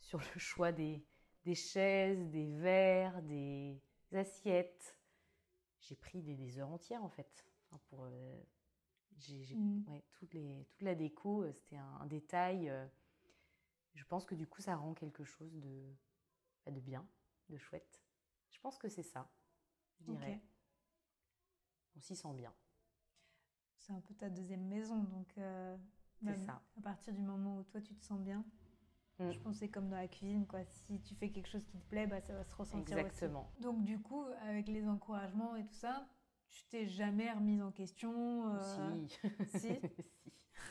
[0.00, 1.02] sur le choix des,
[1.44, 3.80] des, chaises, des verres, des
[4.16, 4.98] assiettes,
[5.80, 7.46] j'ai pris des, des, heures entières en fait.
[7.88, 8.08] pour,
[9.18, 9.84] j'ai, mm.
[9.88, 12.70] ouais, toutes les, toute la déco, c'était un, un, détail
[13.96, 15.96] je pense que du coup, ça rend quelque chose de,
[16.64, 17.06] bah, de bien,
[17.48, 18.02] de chouette.
[18.50, 19.28] Je pense que c'est ça,
[19.98, 20.40] je dirais.
[21.96, 22.54] On s'y sent bien.
[23.78, 25.76] C'est un peu ta deuxième maison, donc euh,
[26.44, 26.62] ça.
[26.76, 28.44] à partir du moment où toi tu te sens bien,
[29.18, 29.32] mm.
[29.32, 30.64] je pense que c'est comme dans la cuisine, quoi.
[30.64, 33.50] Si tu fais quelque chose qui te plaît, bah, ça va se ressentir Exactement.
[33.60, 36.06] Donc du coup, avec les encouragements et tout ça,
[36.48, 39.06] tu t'es jamais remise en question euh,
[39.46, 39.58] Si.
[39.58, 39.80] si.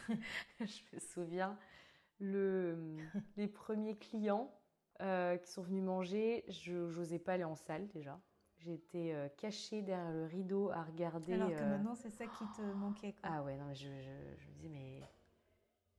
[0.59, 1.57] je me souviens,
[2.19, 2.97] le,
[3.37, 4.51] les premiers clients
[5.01, 8.19] euh, qui sont venus manger, je n'osais pas aller en salle déjà.
[8.57, 11.33] J'étais euh, cachée derrière le rideau à regarder.
[11.33, 13.13] Alors que euh, maintenant, c'est ça qui te manquait.
[13.13, 13.29] Quoi.
[13.31, 15.01] Ah ouais, non, mais je, je, me disais, mais,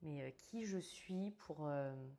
[0.07, 1.69] mais qui je suis pour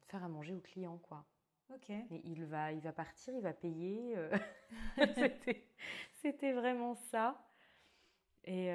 [0.08, 1.26] faire à manger aux clients, quoi.
[1.74, 1.90] Ok.
[1.90, 4.16] Mais il va, il va partir, il va payer.
[6.22, 7.44] C'était vraiment ça.
[8.46, 8.68] Et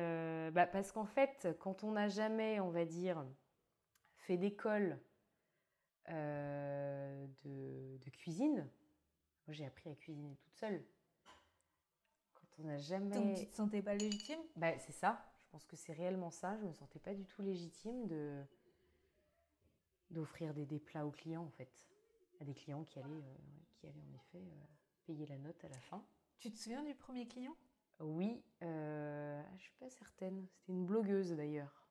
[0.52, 3.24] bah, parce qu'en fait, quand on n'a jamais, on va dire,
[4.22, 4.98] fait d'école
[6.08, 8.68] euh, de, cuisine.
[9.46, 10.84] Moi, j'ai appris à cuisiner toute seule.
[12.34, 13.14] Quand on n'a jamais.
[13.14, 14.38] Donc, tu te sentais pas légitime?
[14.56, 15.24] Bah, C'est ça.
[15.38, 16.56] Je pense que c'est réellement ça.
[16.58, 18.42] Je me sentais pas du tout légitime de
[20.12, 21.72] d'offrir des, des, plats aux clients, en fait.
[22.40, 23.36] À des clients qui allaient, euh,
[23.74, 24.64] qui allaient en effet euh,
[25.06, 26.04] payer la note à la fin.
[26.38, 27.56] Tu te souviens du premier client?
[28.00, 28.42] Oui.
[28.60, 30.46] je suis pas certaine.
[30.56, 31.86] C'était une blogueuse, d'ailleurs.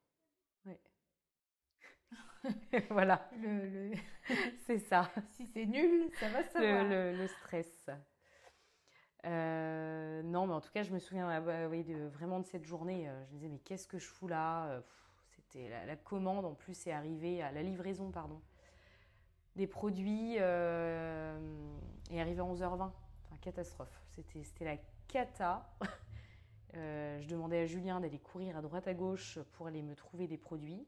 [0.66, 0.80] Ouais.
[2.90, 3.30] voilà.
[3.42, 3.94] Le,
[4.66, 5.10] c'est ça.
[5.32, 6.84] Si c'est nul, ça va savoir.
[6.84, 7.90] Le, le stress.
[9.26, 12.66] Euh, non, mais en tout cas, je me souviens euh, oui, de, vraiment de cette
[12.66, 13.08] journée.
[13.08, 14.82] Euh, je me disais, mais qu'est-ce que je fous là?
[15.52, 18.42] C'était la, commande, en plus, est arrivée, à la livraison, pardon,
[19.58, 20.40] des produits est
[22.20, 22.84] arrivée à 11h20.
[22.84, 24.02] Enfin, catastrophe.
[24.44, 24.78] C'était la
[25.10, 25.70] cata.
[26.74, 30.38] je demandais à Julien d'aller courir à droite à gauche pour aller me trouver des
[30.38, 30.88] produits.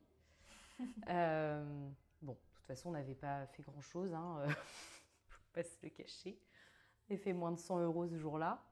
[1.09, 1.89] Euh,
[2.21, 4.51] bon, de toute façon, on n'avait pas fait grand-chose, hein, euh,
[5.53, 6.39] pas se le cacher.
[7.09, 8.63] On fait moins de 100 euros ce jour-là.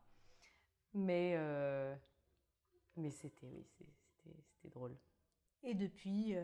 [0.94, 1.96] Mais, euh,
[2.98, 3.66] mais c'était,
[4.26, 4.98] oui, c'était drôle.
[5.64, 6.36] Et depuis,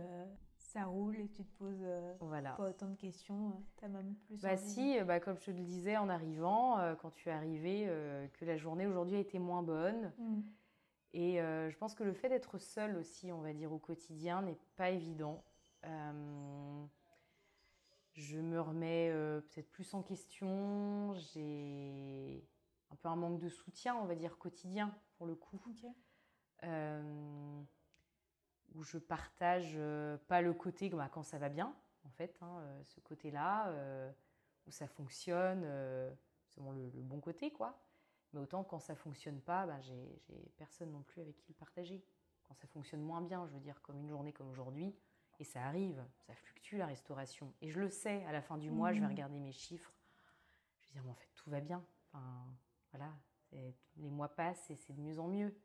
[0.58, 1.86] ça roule et tu te poses
[2.20, 2.52] voilà.
[2.52, 3.64] pas autant de questions.
[3.78, 4.42] T'as même plus.
[4.42, 7.88] Bah si, bah, comme je te le disais en arrivant, quand tu es arrivé,
[8.34, 10.14] que la journée aujourd'hui a été moins bonne.
[10.20, 10.42] Mm.
[11.14, 14.42] Et euh, je pense que le fait d'être seul aussi, on va dire, au quotidien,
[14.42, 15.44] n'est pas évident.
[15.86, 16.86] Euh,
[18.14, 21.14] je me remets euh, peut-être plus en question.
[21.16, 22.48] J'ai
[22.92, 25.60] un peu un manque de soutien, on va dire, quotidien, pour le coup.
[28.76, 29.78] Où je partage
[30.28, 31.74] pas le côté bah, quand ça va bien,
[32.06, 33.74] en fait, hein, ce côté-là,
[34.66, 35.62] où ça fonctionne,
[36.48, 37.80] c'est le, le, bon côté, quoi.
[38.34, 40.20] Mais autant quand ça fonctionne pas, ben j'ai
[40.58, 42.04] personne non plus avec qui le partager.
[42.48, 44.96] Quand ça fonctionne moins bien, je veux dire comme une journée comme aujourd'hui,
[45.40, 47.54] et ça arrive, ça fluctue la restauration.
[47.62, 49.10] Et je le sais, à la fin du mois, je vais mmh.
[49.10, 49.94] regarder mes chiffres.
[50.82, 51.84] Je vais dire, mais en fait, tout va bien.
[52.08, 52.46] Enfin,
[52.92, 53.14] voilà,
[53.98, 55.56] les mois passent et c'est de mieux en mieux.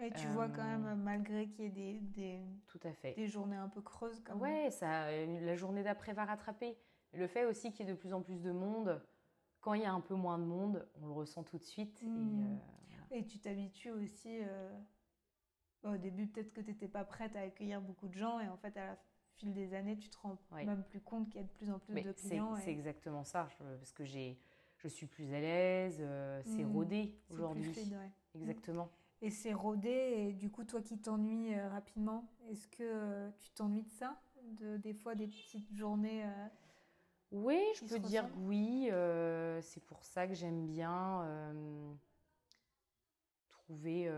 [0.00, 3.14] Et tu vois quand même, euh, malgré qu'il y ait des, des, tout à fait.
[3.14, 4.20] des journées un peu creuses.
[4.24, 6.76] Quand ouais, ça, la journée d'après va rattraper.
[7.14, 9.02] Le fait aussi qu'il y ait de plus en plus de monde,
[9.60, 12.02] quand il y a un peu moins de monde, on le ressent tout de suite.
[12.02, 12.60] Et, mmh.
[13.12, 14.40] euh, tu t'habitues aussi.
[14.42, 14.78] Euh,
[15.84, 18.56] au début, peut-être que tu n'étais pas prête à accueillir beaucoup de gens, et en
[18.56, 18.98] fait, à la
[19.34, 21.78] fil des années, tu te rends même plus compte qu'il y a de plus en
[21.78, 22.56] plus de clients.
[22.56, 24.38] C'est exactement ça, parce que j'ai,
[24.76, 26.72] je suis plus à l'aise, euh, c'est mmh.
[26.72, 27.72] rodé aujourd'hui.
[28.34, 28.90] Exactement.
[29.22, 29.88] Et c'est rodé.
[29.90, 34.20] Et du coup, toi qui t'ennuies euh, rapidement, est-ce que euh, tu t'ennuies de ça?
[34.42, 36.46] De, Des fois, des petites journées euh,
[37.32, 38.90] Oui, je peux dire oui.
[39.62, 41.24] c'est pour ça que j'aime bien
[43.50, 44.10] trouver,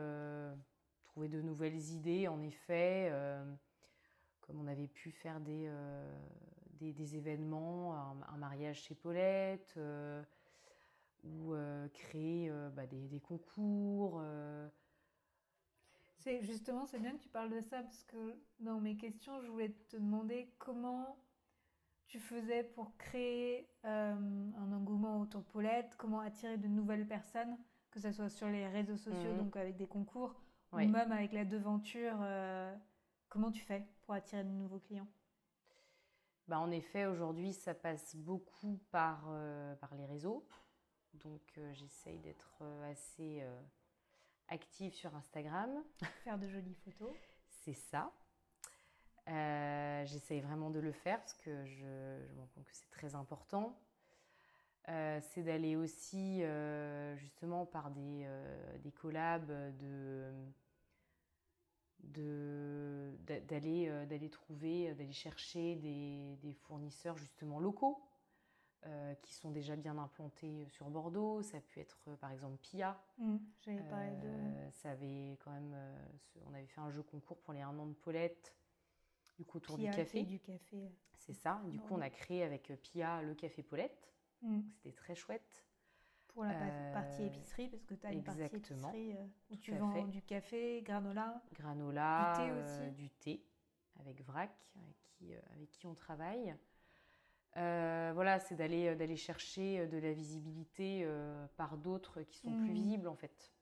[1.05, 3.13] trouver de nouvelles idées, en effet.
[4.43, 5.69] comme on avait pu faire des,
[6.79, 7.95] des, événements,
[8.29, 9.77] un, mariage chez Paulette
[11.25, 11.55] ou
[11.93, 14.23] créer bah, des, des, concours,
[16.21, 19.49] c'est justement, c'est bien que tu parles de ça parce que dans mes questions, je
[19.49, 21.19] voulais te demander comment
[22.07, 24.15] tu faisais pour créer euh,
[24.57, 27.57] un engouement autour de Paulette, comment attirer de nouvelles personnes,
[27.91, 29.39] que ce soit sur les réseaux sociaux, mhm.
[29.39, 30.35] donc avec des concours,
[30.73, 32.17] ou même avec la devanture.
[32.21, 32.77] Euh,
[33.29, 35.09] comment tu fais pour attirer de nouveaux clients?
[36.49, 40.47] Bah, En effet, aujourd'hui, ça passe beaucoup par, euh, par les réseaux.
[41.15, 43.43] Donc, j'essaye d'être assez
[44.51, 45.71] active sur Instagram.
[46.25, 47.15] Faire de jolies photos.
[47.49, 48.13] C'est ça.
[49.29, 53.15] Euh, j'essaye vraiment de le faire parce que je, me rends compte que c'est très
[53.15, 53.79] important.
[54.89, 58.27] Euh, c'est d'aller aussi euh, justement par des,
[58.83, 60.33] des collabs de
[62.03, 63.91] d'aller
[64.31, 68.03] trouver d'aller chercher des, des, fournisseurs justement locaux
[68.87, 71.43] euh, qui sont déjà bien implantés sur Bordeaux.
[71.43, 72.99] Ça a pu être euh, par exemple Pia.
[73.19, 74.27] Mmh, j'avais parlé de.
[74.27, 75.77] Euh, ça avait quand même.
[76.47, 78.57] on avait fait un jeu concours pour les un an de Paulette,
[79.37, 80.23] du coup autour du café.
[80.23, 80.91] du café.
[81.19, 81.61] C'est ça.
[81.67, 84.15] Du coup, on a créé avec Pia le café Paulette.
[84.41, 84.61] Mmh.
[84.73, 85.67] C'était très chouette.
[86.29, 86.55] Pour la
[86.95, 89.15] partie épicerie, parce que tu as une partie épicerie
[89.51, 91.43] où tu vends du café, granola.
[91.53, 92.91] Granola, du thé aussi.
[92.93, 93.45] du thé
[93.99, 96.57] avec Vrac, avec qui, avec qui on travaille.
[97.57, 101.07] Euh, voilà, c'est d'aller euh, d'aller chercher euh, de la visibilité
[101.57, 102.75] par d'autres qui sont plus mmh.
[102.75, 103.53] visibles en fait.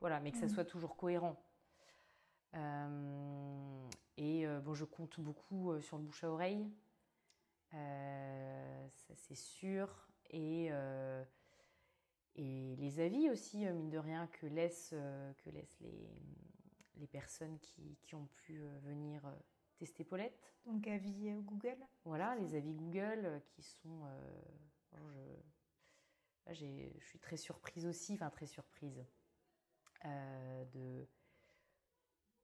[0.00, 0.50] Voilà, mais que ça mmh.
[0.50, 1.36] soit toujours cohérent.
[4.16, 6.66] et bon, je compte beaucoup sur le bouche à oreille,
[7.70, 10.08] ça c'est sûr.
[10.30, 10.70] Et
[12.36, 14.94] et les avis aussi, mine de rien, que laissent
[15.44, 16.08] que laissent les
[16.96, 19.22] les personnes qui, qui ont pu venir
[19.80, 20.38] tester Paulette.
[20.66, 24.04] Donc avis euh, Google Voilà, les avis Google euh, qui sont...
[24.04, 25.36] Euh,
[26.48, 26.66] je,
[26.98, 29.04] je suis très surprise aussi, enfin très surprise
[30.04, 31.06] de,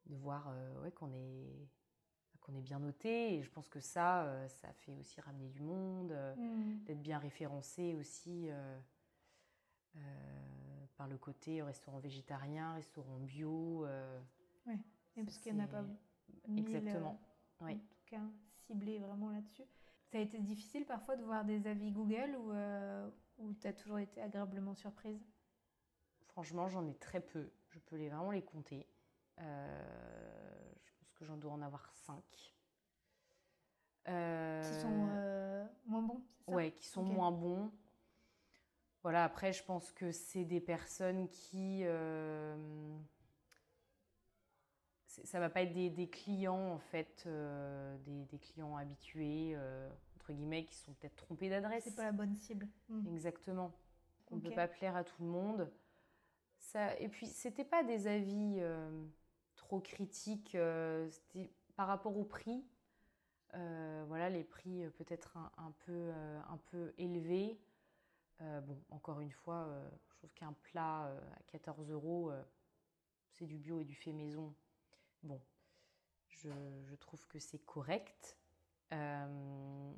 [0.07, 1.69] de voir ouais, qu'on est,
[2.39, 3.35] qu'on est bien noté.
[3.35, 6.85] Et je pense que ça, ça fait aussi ramener du monde, hmm.
[6.85, 8.49] d'être bien référencé aussi
[10.97, 13.89] par le côté restaurant végétarien, restaurant bio.
[14.67, 14.79] oui,
[15.17, 15.85] parce qu'il n'y en a pas
[16.57, 17.21] Exactement.
[17.61, 17.73] oui.
[17.73, 18.21] En tout cas,
[18.67, 19.65] ciblé vraiment là-dessus.
[20.07, 23.11] Ça a été difficile parfois de voir des avis Google ou, euh,
[23.61, 25.21] tu as toujours été agréablement surprise?
[26.29, 27.51] Franchement, j'en ai très peu.
[27.71, 28.87] Je peux les, vraiment les compter.
[29.41, 32.55] Euh, je pense que j'en dois en avoir cinq.
[34.09, 34.89] Euh, qui sont
[35.87, 36.53] moins bons, ça?
[36.53, 37.73] Ouais, qui sont moins bons.
[39.03, 41.85] Voilà, après, je pense que c'est des personnes qui
[45.25, 50.65] ça va pas être des, clients en fait, euh, des, clients habitués euh, entre guillemets
[50.65, 51.85] qui sont peut-être trompés d'adresse.
[51.85, 52.69] C'est pas la bonne cible.
[52.89, 53.07] Hmm.
[53.15, 53.73] Exactement.
[54.31, 55.71] On ne peut pas plaire à tout le monde.
[56.59, 58.91] Ça, et puis c'était pas des avis euh,
[59.55, 60.57] trop critiques.
[61.11, 62.65] c'était par rapport au prix.
[63.53, 66.11] voilà, les prix peut-être un, peu
[66.49, 67.61] un peu élevés.
[68.41, 69.69] bon, encore une fois,
[70.03, 72.33] je trouve qu'un plat à 14 euros,
[73.31, 74.55] c'est du bio et du fait maison
[75.23, 75.41] Bon,
[76.29, 78.39] je, trouve que c'est correct.
[78.93, 79.93] Euh,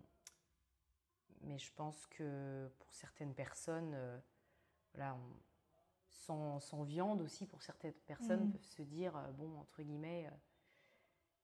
[1.43, 4.19] mais je pense que pour certaines personnes, euh,
[4.95, 5.16] voilà,
[6.09, 8.53] sans, viande aussi, pour certaines personnes, mm.
[8.53, 10.31] peuvent se dire, euh, bon, entre guillemets,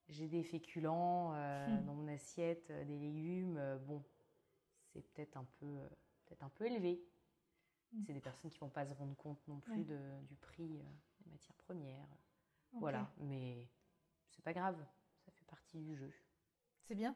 [0.08, 1.84] j'ai des féculents mm.
[1.84, 4.02] dans mon assiette, des légumes, bon,
[4.92, 5.78] c'est peut-être un, peu,
[6.26, 7.02] peut un peu élevé.
[7.92, 8.02] Mm.
[8.06, 11.30] C'est des personnes qui ne vont pas se rendre compte non plus du prix des
[11.30, 12.08] matières premières.
[12.74, 13.68] Voilà, mais
[14.30, 14.76] c'est pas grave,
[15.24, 16.12] ça fait partie du jeu.
[16.82, 17.14] C'est bien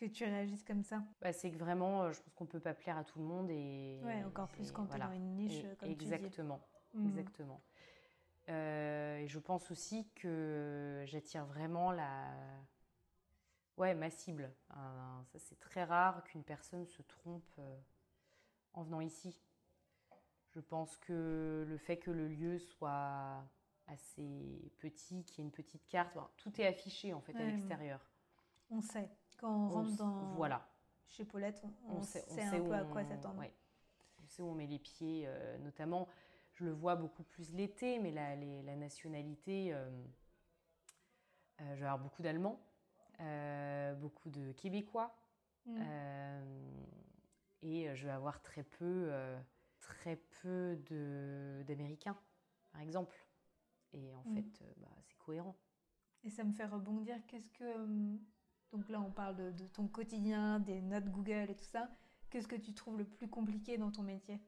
[0.00, 1.02] que tu réagisses comme ça.
[1.20, 3.50] Bah, c'est que vraiment, euh, je pense qu'on peut pas plaire à tout le monde
[3.50, 4.00] et.
[4.02, 6.60] Ouais, encore plus quand tu es dans une niche comme exactement,
[6.90, 7.06] tu dis.
[7.08, 7.54] Exactement.
[7.54, 8.54] Mhm.
[8.54, 12.32] Euh, et je pense aussi que j'attire vraiment la.
[13.76, 14.52] Ouais, ma cible.
[14.68, 17.78] ça, c'est très rare qu'une personne se trompe euh,
[18.72, 19.40] en venant ici.
[20.50, 23.44] Je pense que le fait que le lieu soit
[23.90, 26.16] assez petit, qui est une petite carte.
[26.36, 28.00] tout est affiché en fait à l'extérieur.
[28.70, 29.10] On sait.
[29.36, 30.68] Quand on, rentre dans voilà.
[31.08, 33.42] chez Paulette, on, sait, un peu à quoi s'attendre.
[34.22, 35.24] On sait où on met les pieds.
[35.26, 36.08] Euh, notamment,
[36.52, 39.74] je le vois beaucoup plus l'été, mais la, la nationalité,
[41.58, 42.60] je vais avoir beaucoup d'Allemands,
[43.98, 45.16] beaucoup de Québécois,
[45.64, 45.80] mm.
[47.62, 49.10] et je vais avoir très peu,
[49.80, 50.76] très peu
[51.66, 52.16] d'Américains,
[52.72, 53.16] par exemple.
[53.92, 54.34] Et en mm.
[54.34, 55.56] fait, bah, c'est cohérent.
[56.24, 57.16] Et ça me fait rebondir.
[57.26, 58.18] Qu'est-ce que.
[58.72, 61.90] Donc là, on parle de, de, ton quotidien, des notes Google et tout ça.
[62.30, 64.40] Qu'est-ce que tu trouves le plus compliqué dans ton métier?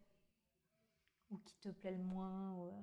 [1.30, 2.82] Ou qui te plaît le moins euh?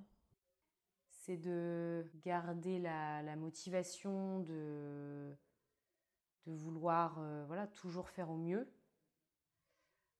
[1.07, 5.35] C'est de garder la, motivation, de,
[6.47, 8.67] de vouloir euh, voilà, toujours faire au mieux,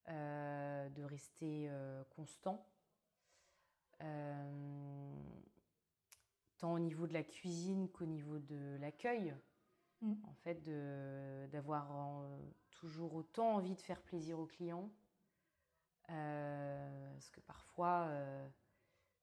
[0.07, 1.71] euh, de rester
[2.15, 2.65] constant.
[6.60, 9.34] Tant au niveau de la cuisine qu'au niveau de l'accueil.
[10.01, 10.14] Mm.
[10.24, 10.70] En fait,
[11.51, 11.91] d'avoir
[12.72, 14.89] toujours autant envie de faire plaisir aux clients.
[16.12, 18.47] Euh, parce que parfois, euh,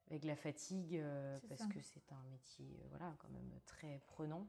[0.08, 4.46] avec la fatigue, euh, parce que c'est un métier voilà, quand même très prenant,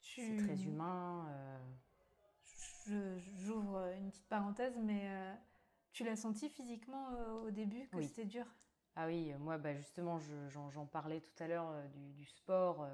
[0.00, 1.28] c'est très humain.
[2.86, 5.08] J'ouvre une petite parenthèse, mais
[5.92, 7.10] tu l'as senti physiquement
[7.44, 8.46] au début que c'était dur?
[8.96, 10.18] Ah oui, moi bah, justement,
[10.48, 11.72] j'en parlais tout à l'heure
[12.14, 12.86] du, sport,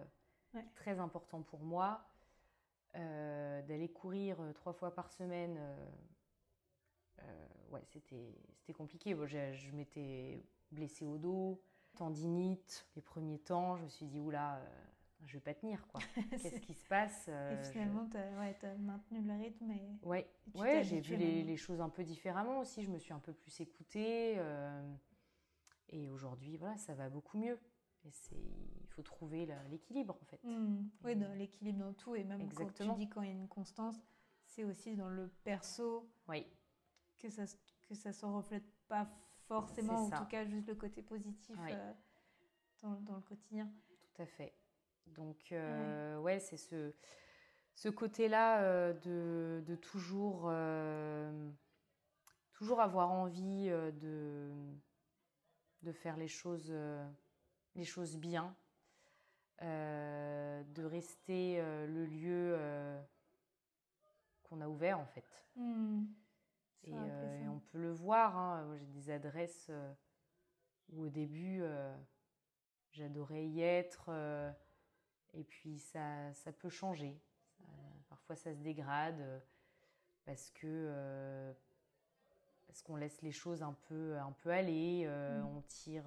[0.74, 2.07] très important pour moi.
[2.96, 5.57] Euh, d'aller courir euh, trois fois par semaine,
[7.20, 9.16] euh, ouais, c'était compliqué.
[9.26, 11.62] je, m'étais blessée au dos,
[11.94, 13.76] tendinite les premiers temps.
[13.76, 14.61] Je me suis dit, oula,
[15.24, 16.01] je vais pas tenir, quoi.
[16.30, 19.70] Qu'est-ce qui se passe Et finalement, tu as, maintenu le rythme.
[19.70, 22.82] Et, ouais, ouais j'ai vu les, les, choses un peu différemment aussi.
[22.82, 24.36] Je me suis un peu plus écoutée.
[25.91, 27.59] Et aujourd'hui, voilà, ça va beaucoup mieux.
[28.05, 28.11] Et
[28.80, 30.43] il faut trouver l'équilibre en fait.
[30.43, 30.88] Mmh.
[31.05, 33.49] Oui, dans l'équilibre dans tout et même quand tu dis quand il y a une
[33.49, 33.97] constance,
[34.47, 36.47] c'est aussi dans le perso oui.
[37.18, 37.45] que ça
[37.86, 39.07] que ça se reflète pas
[39.47, 41.93] forcément, en tout cas juste le côté positif euh,
[42.82, 43.70] dans, dans, le quotidien.
[44.01, 44.55] Tout à fait.
[45.07, 46.95] Donc euh, ouais, c'est ce
[47.74, 50.51] ce côté-là euh, de, de, toujours
[52.53, 54.51] toujours avoir envie de
[55.83, 56.72] de faire les choses
[57.74, 58.55] les choses bien,
[59.62, 63.01] euh, de rester euh, le lieu euh,
[64.43, 65.45] qu'on a ouvert en fait.
[65.57, 66.05] Hmm.
[66.85, 66.95] Et,
[67.49, 68.74] on peut le voir, hein.
[68.78, 69.70] j'ai des adresses
[70.89, 71.62] où au début
[72.91, 74.11] j'adorais y être
[75.35, 77.20] et puis ça, ça peut changer.
[78.09, 79.43] parfois ça se dégrade
[80.24, 81.55] parce que
[82.71, 85.45] parce qu'on laisse les choses un peu, un peu aller, hmm.
[85.45, 86.07] on tire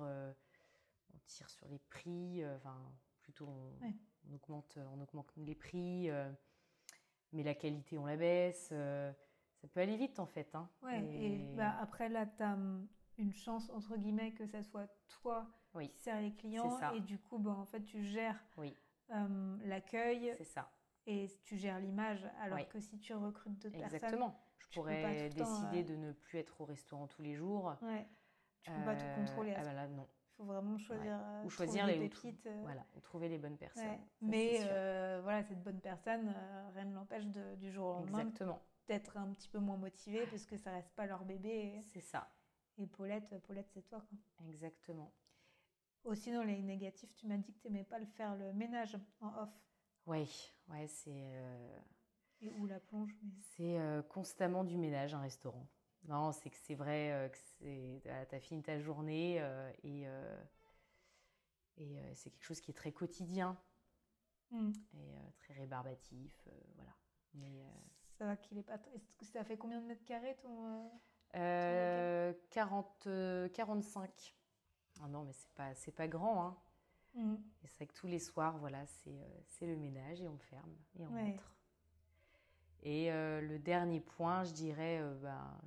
[1.14, 2.78] on tire sur les prix, euh, enfin
[3.22, 6.32] plutôt on, augmente, on augmente les prix, euh,
[7.32, 8.70] mais la qualité on la baisse.
[8.72, 9.12] Euh,
[9.62, 10.54] ça peut aller vite en fait.
[10.56, 10.70] Hein.
[10.82, 12.88] Ouais, et, bah, après là, tu as hum,
[13.18, 17.40] une chance entre guillemets que ça soit toi qui sers les clients et du coup,
[17.40, 18.76] bah, en fait, tu gères oui.
[19.10, 20.34] Hum, l'accueil.
[20.38, 20.72] C'est ça.
[21.06, 24.34] Et tu gères l'image, alors que si tu recrutes d'autres personnes.
[24.70, 27.76] Je pourrais décider de ne plus être au restaurant tous les jours.
[27.82, 28.08] Ouais.
[28.62, 29.54] Tu peux pas tout contrôler.
[29.58, 30.08] ah bah là, non.
[30.34, 32.48] Il faut vraiment choisir, ou choisir les pépites.
[32.48, 32.62] Euh.
[32.64, 34.00] voilà, ou trouver les bonnes personnes.
[34.22, 38.32] Mais euh, voilà, cette bonne personne, euh, rien ne l'empêche du jour au lendemain
[38.88, 41.80] d'être un petit peu moins motivée parce que ça reste pas leur bébé.
[41.94, 42.30] C'est ça.
[42.78, 44.02] Et Paulette, Paulette c'est toi.
[44.02, 44.48] Quoi.
[44.50, 45.14] Exactement.
[46.04, 48.98] Aussi dans les négatifs, tu m'as dit que tu n'aimais pas le faire le ménage
[49.22, 49.56] en off.
[50.08, 50.28] Oui,
[50.70, 51.32] ouais, c'est.
[52.68, 53.16] La plonge
[53.56, 53.78] C'est
[54.10, 55.68] constamment du ménage, un restaurant.
[56.08, 60.44] Non, c'est que c'est vrai euh, que c'est, as fini ta journée euh, et, euh,
[61.78, 63.58] et c'est quelque chose qui est très quotidien
[64.52, 64.72] hmm.
[64.96, 66.92] et très rébarbatif, voilà.
[67.36, 67.64] Mais,
[68.18, 68.78] ça va qu'il est pas.
[69.22, 70.92] Ça fait combien de mètres carrés ton,
[71.32, 73.08] 40,
[73.54, 74.36] 45.
[75.02, 76.58] Ah non, mais c'est pas c'est pas grand, hein.
[77.16, 77.36] Hmm.
[77.64, 80.76] Et c'est vrai que tous les soirs, voilà, c'est, c'est le ménage et on ferme
[80.96, 81.53] et on rentre.
[82.84, 85.58] Et euh, le dernier point, je dirais, euh, ben,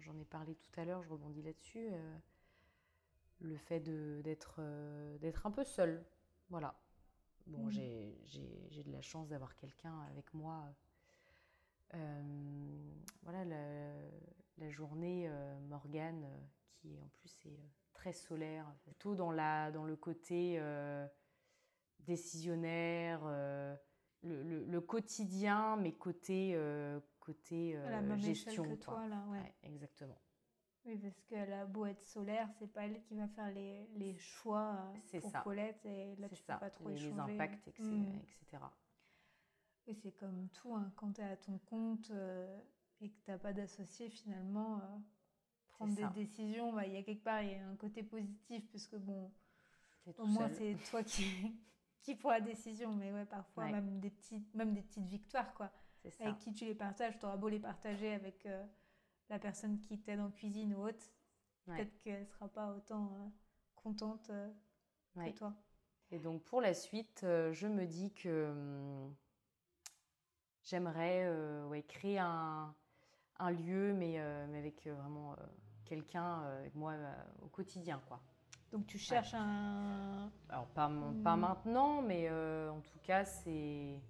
[0.00, 2.18] j'en ai parlé tout à l'heure, je rebondis là-dessus, euh,
[3.40, 4.60] le fait d'être
[5.46, 6.04] un peu seul.
[6.48, 6.74] Voilà.
[7.46, 7.70] Bon, mmh.
[7.70, 10.64] j'ai de la chance d'avoir quelqu'un avec moi.
[13.22, 13.44] voilà,
[14.58, 15.30] la, journée,
[15.68, 16.26] Morgane,
[16.72, 20.60] qui en plus est très solaire, plutôt dans, la, dans le côté
[22.00, 23.20] décisionnaire
[24.22, 28.64] le, quotidien, mais côté, euh, côté euh, gestion.
[28.64, 29.54] Que toi, là, ouais.
[29.62, 30.20] exactement.
[30.86, 34.16] Oui, parce qu'elle a beau être solaire, c'est pas elle qui va faire les, les
[34.16, 35.40] choix pour ça.
[35.40, 36.54] Paulette et là tu ça.
[36.54, 37.98] peux pas trop les, impacts, etc.
[39.86, 40.90] Oui, c'est comme tout, hein.
[40.96, 42.58] quand tu es à ton compte euh,
[43.00, 44.80] et que tu n'as pas d'associé, finalement,
[45.68, 48.66] prendre des décisions, bah, il y a quelque part il y a un côté positif
[48.72, 49.30] parce que bon,
[50.16, 51.24] au moins c'est toi qui
[52.02, 52.92] qui prends la décision.
[52.92, 53.72] Mais ouais, parfois Ouais.
[53.72, 55.70] même des petites même des petites victoires quoi.
[56.08, 56.24] Ça.
[56.24, 58.64] Avec qui tu les partages, tu auras beau les partager avec euh,
[59.28, 61.06] la personne qui t'aide en cuisine ou autre,
[61.68, 61.76] Ouais.
[61.76, 63.28] peut-être qu'elle sera pas autant euh,
[63.76, 64.50] contente euh,
[65.16, 65.30] Ouais.
[65.32, 65.54] que toi.
[66.10, 69.14] Et donc pour la suite, je me dis que hum,
[70.62, 72.74] j'aimerais créer un,
[73.38, 75.36] un lieu, mais, mais avec vraiment
[75.84, 76.94] quelqu'un avec moi
[77.42, 78.00] au quotidien.
[78.08, 78.20] Quoi.
[78.72, 80.90] Donc tu cherches un Alors pas,
[81.22, 81.36] pas Hmm.
[81.36, 84.00] maintenant, mais euh, en tout cas, c'est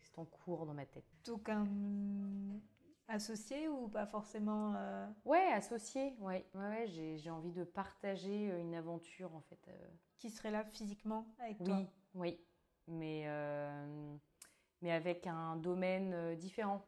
[0.00, 1.04] c'est en cours dans ma tête.
[1.24, 1.66] donc un
[3.08, 8.52] associé ou pas forcément euh, Ouais, associé, ouais, ouais, ouais, j'ai j'ai envie de partager
[8.52, 9.66] euh, une aventure en fait.
[9.68, 9.88] euh,
[10.18, 11.82] qui serait là physiquement avec Oui, toi?
[12.14, 12.40] oui,
[12.88, 14.16] mais, euh,
[14.82, 16.84] mais avec un domaine différent.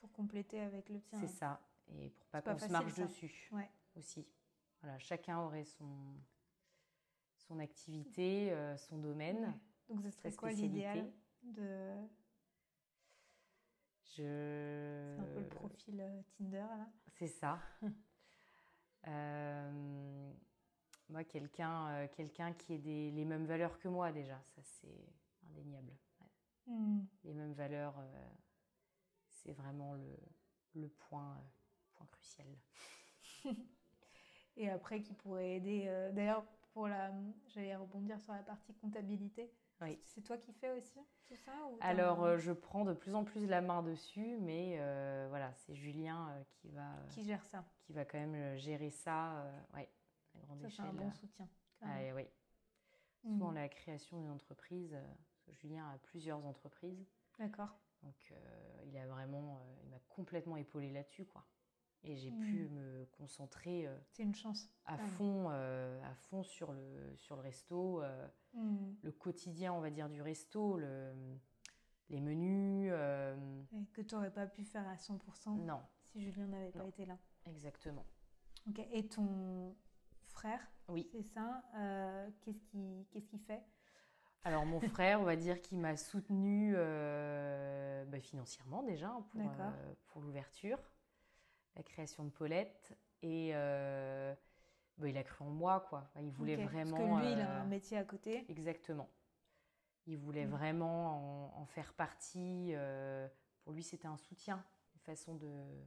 [0.00, 1.20] Pour compléter avec le tien.
[1.20, 1.60] C'est ça.
[1.94, 3.04] Et pour pas qu'on se marche ça.
[3.04, 3.70] dessus Ouais.
[3.96, 4.26] aussi.
[4.80, 5.86] Voilà, chacun aurait son,
[7.42, 9.58] son activité, euh, son domaine.
[9.88, 11.10] Donc ce serait quoi l'idéal
[11.42, 11.94] de
[14.16, 15.16] Je...
[15.16, 16.88] c'est un peu le profil euh, Tinder là.
[17.18, 17.58] C'est ça.
[19.08, 20.32] Euh,
[21.08, 25.08] moi, quelqu'un quelqu'un qui ait des, les mêmes valeurs que moi déjà, ça c'est
[25.48, 25.92] indéniable.
[26.20, 26.72] Ouais.
[26.72, 27.04] Hmm.
[27.24, 27.96] Les mêmes valeurs,
[29.26, 30.16] c'est vraiment le,
[30.76, 31.36] le point,
[31.94, 32.46] point crucial.
[34.56, 35.86] Et après qui pourrait aider.
[36.12, 37.12] D'ailleurs pour la,
[37.48, 39.52] j'allais rebondir sur la partie comptabilité.
[39.80, 39.98] Oui.
[40.04, 43.24] C'est toi qui fais aussi tout ça ou Alors, euh, je prends de plus en
[43.24, 47.64] plus la main dessus, mais euh, voilà, c'est Julien euh, qui, va, qui gère ça
[47.80, 49.44] qui va quand même gérer ça
[49.74, 49.90] ouais,
[50.34, 50.86] à grande Ça c'est échelle.
[50.86, 51.48] un bon soutien.
[51.80, 52.14] quand Ah, même.
[52.16, 52.26] oui.
[53.24, 53.32] Hmm.
[53.32, 54.96] Souvent, la création d'une entreprise,
[55.48, 57.04] Julien a plusieurs entreprises,
[57.38, 57.76] D'accord.
[58.02, 58.32] donc
[58.84, 61.44] il a vraiment, il m'a complètement épaulé là-dessus, quoi.
[62.04, 64.68] Et j'ai pu me concentrer euh, C'est une chance.
[64.86, 68.92] à fond, euh, à fond sur le, sur le resto, euh, Hmm.
[69.00, 71.10] le quotidien, on va dire, du resto, le,
[72.10, 72.90] les menus.
[73.94, 77.16] que tu n'aurais pas pu faire à 100% non, si Julien n'avait pas été là.
[77.46, 78.04] exactement.
[78.68, 78.80] Ok.
[78.92, 79.74] Et ton
[80.26, 81.08] frère, Oui.
[81.12, 81.62] c'est ça
[82.42, 83.62] Qu'est-ce qu'il qu'est-ce qu'il fait?
[84.44, 89.50] Alors mon frère, on va dire qu'il m'a soutenu bah, financièrement déjà hein, pour,
[90.08, 90.78] pour l'ouverture,
[91.76, 92.96] la création de Paulette.
[93.22, 94.34] Et euh,
[94.98, 96.10] bah, il a cru en moi, quoi.
[96.20, 96.96] Il voulait vraiment...
[96.96, 98.44] Parce que lui, il a euh, un métier à côté.
[98.50, 99.08] Exactement.
[100.06, 100.50] Il voulait Mm.
[100.50, 102.70] vraiment en, en faire partie.
[102.74, 103.28] euh,
[103.62, 104.64] pour lui, c'était un soutien,
[104.94, 105.84] une façon de,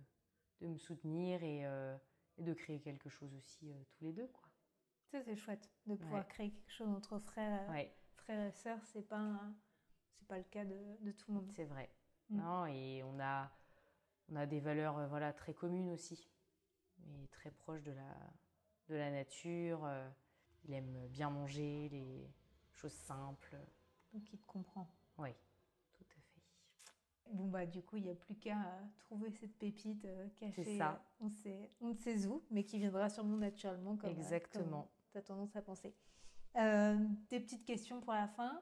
[0.62, 1.62] de me soutenir et,
[2.38, 4.48] et de créer quelque chose aussi tous les deux, quoi.
[5.12, 6.30] Ça, c'est chouette de pouvoir Ouais.
[6.30, 8.80] créer quelque chose entre frères, Ouais, frères et sœurs.
[8.86, 9.56] C'est pas, un-
[10.18, 11.52] c'est pas le cas de, de tout le monde.
[11.54, 11.90] c'est vrai.
[12.30, 12.38] Mm.
[12.38, 13.52] Non, et on a,
[14.30, 16.30] on a des valeurs euh, voilà, très communes aussi,
[17.08, 18.16] et très proches de la,
[18.90, 19.86] de la nature.
[19.86, 20.10] euh,
[20.64, 22.28] Il aime bien manger, les
[22.74, 23.56] choses simples.
[24.14, 24.88] Donc, il te comprend.
[25.18, 25.30] Oui,
[25.94, 26.42] tout à fait.
[27.34, 30.64] Bon, bah, du coup, il n'y a plus qu'à euh, trouver cette pépite euh, cachée.
[30.64, 30.94] C'est ça.
[30.94, 34.90] euh, On, sait, on ne sait où, mais qui viendra sûrement naturellement, comme, Exactement.
[35.12, 35.94] tu as tendance à penser.
[36.56, 36.98] Euh,
[37.30, 38.62] des petites questions pour la fin.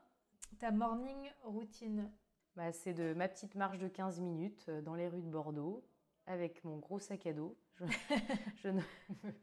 [0.59, 2.11] Ta morning routine.
[2.55, 5.83] Bah, c'est de ma petite marche de 15 minutes euh, dans les rues de Bordeaux
[6.27, 7.57] avec mon gros sac à dos.
[7.79, 7.85] Je,
[8.63, 9.33] je ne, me,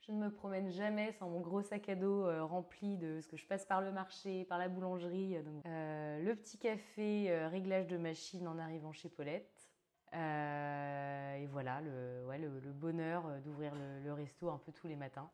[0.00, 3.28] je ne me promène jamais sans mon gros sac à dos euh, rempli de ce
[3.28, 5.36] que je passe par le marché, par la boulangerie.
[5.36, 9.70] euh, donc, euh, le petit café, euh, réglage de machine en arrivant chez Paulette.
[10.12, 14.96] Et voilà, le, ouais, le, le bonheur d'ouvrir le, le resto un peu tous les
[14.96, 15.28] matins.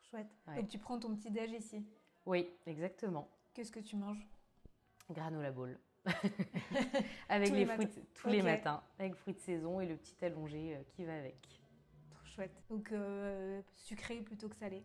[0.00, 0.30] Trop chouette.
[0.48, 0.56] Ouais.
[0.56, 1.84] Donc, tu prends ton petit déj ici?
[2.24, 3.28] Oui, exactement.
[3.52, 4.26] Qu'est-ce que tu manges?
[5.10, 5.78] Granola ball.
[7.28, 10.24] avec Tous les, les fruits tous les matins, avec fruits de saison et le petit
[10.24, 11.36] allongé euh, qui va avec.
[12.10, 12.62] Trop chouette.
[12.68, 14.84] Donc, euh, sucré plutôt que salé.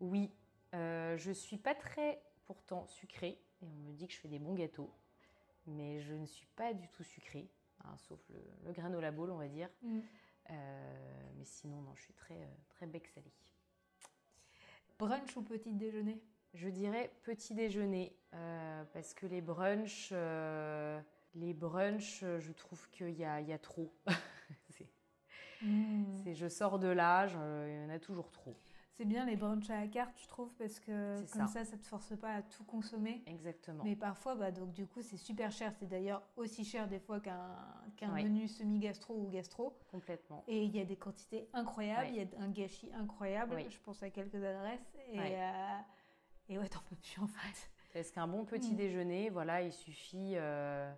[0.00, 0.30] Oui,
[0.74, 4.38] euh, je suis pas très pourtant sucrée et on me dit que je fais des
[4.38, 4.92] bons gâteaux,
[5.66, 7.48] mais je ne suis pas du tout sucrée,
[7.84, 9.68] hein, sauf le, le granola ball on va dire.
[10.50, 13.30] Euh, mais sinon non, je suis très très bec salé.
[14.98, 16.20] Brunch ou petit déjeuner?
[16.54, 21.00] Je dirais petit déjeuner euh, parce que les brunchs, euh,
[21.34, 23.92] les brunchs, euh, je trouve qu'il y y a trop.
[24.68, 24.88] C'est-
[26.24, 28.56] c'est- je sors de là, il y en a toujours trop.
[28.94, 31.46] C'est bien les brunchs à la carte, je trouve, parce que comme ça.
[31.46, 33.22] ça, ça te force pas à tout consommer.
[33.26, 33.82] Exactement.
[33.84, 35.72] Mais parfois, bah, donc, du coup, c'est super cher.
[35.78, 38.24] C'est d'ailleurs aussi cher des fois qu'un Ouais.
[38.24, 39.78] menu semi-gastro ou gastro.
[39.90, 40.44] Complètement.
[40.48, 42.10] Et il y a des quantités incroyables, Ouais.
[42.10, 43.56] il y a un gâchis incroyable.
[43.70, 44.92] Je pense à quelques adresses.
[45.12, 45.78] Et, euh,
[46.52, 47.70] et ouais, t'en peux plus en fait.
[47.92, 48.76] Parce qu'un bon petit Mm.
[48.76, 50.92] déjeuner, voilà, il suffit euh,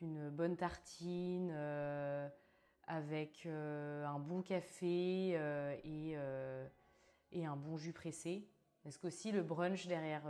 [0.00, 2.28] d'une bonne tartine euh,
[2.86, 5.30] avec un bon café
[5.84, 6.16] et,
[7.32, 8.48] et, un bon jus pressé?
[8.82, 10.24] Parce qu'aussi le brunch derrière,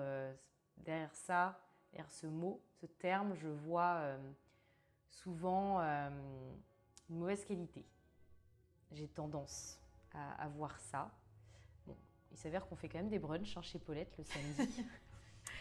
[0.77, 1.59] derrière ça,
[1.93, 4.03] derrière ce mot, ce terme, je vois
[5.09, 7.87] souvent une mauvaise qualité?
[8.93, 9.81] J'ai tendance
[10.13, 11.11] à, voir ça.
[12.33, 14.85] Il s'avère qu'on fait quand même des brunchs hein, chez Paulette le samedi.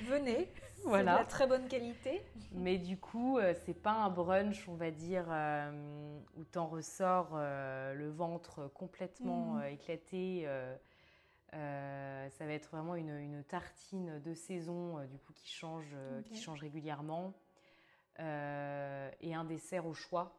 [0.02, 0.48] Venez,
[0.84, 1.14] voilà.
[1.14, 2.22] de la très bonne qualité.
[2.54, 7.32] Mais du coup, euh, c'est pas un brunch, on va dire, euh, où t'en ressors
[7.34, 9.64] euh, le ventre complètement mmh.
[9.66, 10.48] éclaté.
[11.52, 15.96] ça va être vraiment une, tartine de saison, du coup, qui change,
[16.26, 17.34] qui change régulièrement.
[18.20, 20.36] et un dessert au choix.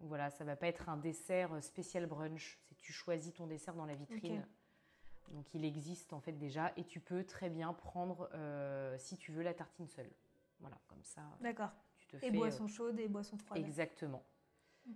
[0.00, 2.58] Voilà, ça va pas être un dessert spécial brunch.
[2.68, 4.46] C'est tu choisis ton dessert dans la vitrine.
[5.32, 9.32] Donc il existe en fait déjà et tu peux très bien prendre euh, si tu
[9.32, 10.10] veux la tartine seule.
[10.60, 11.22] Voilà, comme ça.
[11.40, 11.70] D'accord.
[12.22, 13.58] et boissons euh, chaudes et boissons froides.
[13.58, 14.24] Exactement.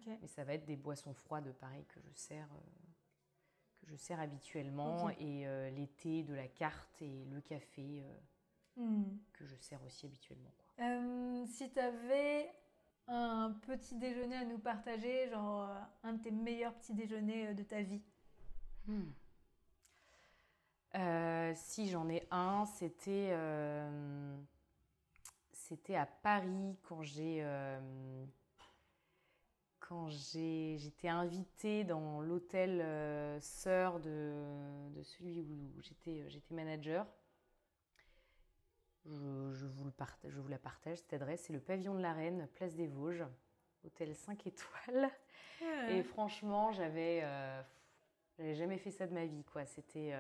[0.07, 4.21] Mais ça va être des boissons froides, pareil que je sers, euh, que je sers
[4.21, 8.05] habituellement et les thés de la carte et le café
[8.77, 9.03] hmm.
[9.33, 10.53] que je sers aussi habituellement.
[11.47, 12.53] si tu avais
[13.09, 15.69] un petit déjeuner à nous partager, genre
[16.05, 18.03] un de tes meilleurs petits déjeuners de ta vie.
[18.87, 19.11] Hmm.
[20.97, 24.37] Euh, si j'en ai un, c'était euh,
[25.53, 28.25] c'était à Paris quand j'ai euh,
[29.79, 34.35] quand j'ai j'étais invitée dans l'hôtel sœur de,
[34.91, 37.07] de, celui où j'étais j'étais manager.
[39.07, 42.01] Je, je, vous le partage, je vous la partage cette adresse, c'est le pavillon de
[42.01, 43.25] la Reine, place des Vosges,
[43.83, 45.11] hôtel 5 étoiles.
[45.63, 47.25] Ah Et franchement, j'avais
[48.37, 49.65] j'avais jamais fait ça de ma vie quoi.
[49.67, 50.15] C'était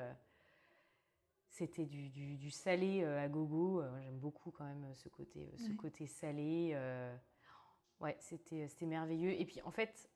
[1.50, 3.82] c'était du, salé euh, à gogo.
[3.82, 6.76] Euh, j'aime beaucoup quand même ce côté, euh, ce côté salé.
[8.00, 9.32] ouais, c'était, c'était merveilleux.
[9.32, 10.08] Et puis en fait,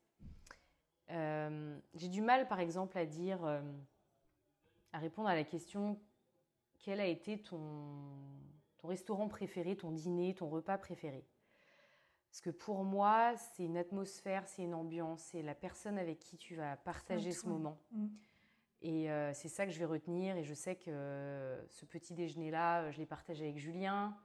[1.09, 3.45] j'ai du mal par exemple à dire,
[4.91, 5.99] à répondre à la question
[6.79, 7.59] quel a été ton,
[8.77, 11.25] ton restaurant préféré, ton dîner, ton repas préféré?
[12.29, 16.37] Parce que pour moi, c'est une atmosphère, c'est une ambiance, c'est la personne avec qui
[16.37, 17.77] tu vas partager ce moment.
[17.91, 18.07] Mm.
[18.85, 20.37] Et euh, c'est ça que je vais retenir.
[20.37, 24.15] Et je sais que ce petit déjeuner-là, je l'ai partagé avec Julien.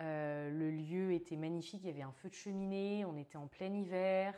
[0.00, 1.80] Euh, le lieu était magnifique.
[1.82, 3.06] Il y avait un feu de cheminée.
[3.06, 4.34] On était en plein hiver.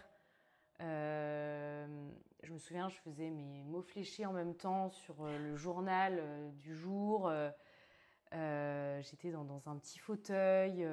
[0.80, 2.08] Euh,
[2.44, 6.22] je me souviens, je faisais mes mots fléchés en même temps sur le journal
[6.58, 7.28] du jour.
[8.30, 10.86] J'étais dans, dans, un petit fauteuil.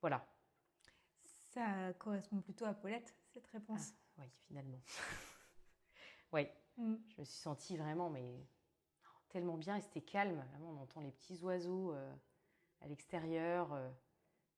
[0.00, 0.26] voilà.
[1.52, 3.92] Ça correspond plutôt à Paulette, cette réponse?
[4.18, 4.80] Ah, oui, finalement.
[6.32, 6.48] oui.
[6.76, 6.94] Mm.
[7.08, 8.46] Je me suis sentie vraiment mais
[9.30, 10.36] tellement bien et c'était calme.
[10.36, 12.14] Là, on entend les petits oiseaux euh,
[12.82, 13.72] à l'extérieur.
[13.72, 13.88] Euh.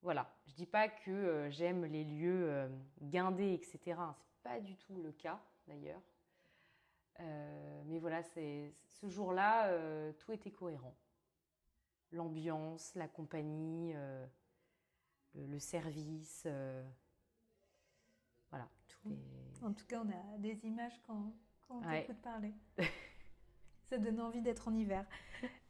[0.03, 0.35] voilà.
[0.47, 2.69] Je dis pas que euh, j'aime les lieux
[3.01, 4.01] guindés, etc.
[4.27, 6.03] C'est pas du tout le cas d'ailleurs.
[7.87, 9.71] mais voilà, c'est ce jour-là,
[10.15, 10.97] tout était cohérent.
[12.11, 13.95] L'ambiance, la compagnie,
[15.35, 16.47] le, le, service.
[18.51, 18.69] voilà.
[18.89, 19.65] Tout est...
[19.65, 21.33] En tout cas, on a des images quand
[21.73, 22.53] quand on t'écoute parler.
[23.89, 25.05] Ça donne envie d'être en hiver.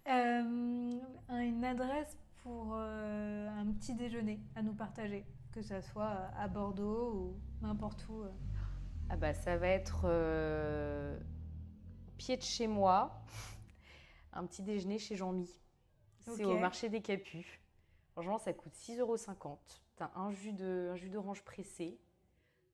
[0.09, 1.01] Euh,
[1.31, 7.13] une adresse pour euh, un petit déjeuner à nous partager, que ce soit à Bordeaux
[7.15, 8.23] ou n'importe où.
[8.23, 8.31] Euh.
[9.11, 10.09] Ah bah ça va être
[12.17, 13.25] pied de chez moi,
[14.33, 15.61] un petit déjeuner chez Jean-Mi.
[16.21, 17.47] C'est au marché des Capus.
[18.13, 19.17] Franchement, ça coûte 6,50 euros.
[19.17, 21.99] Tu as un jus d'orange pressé,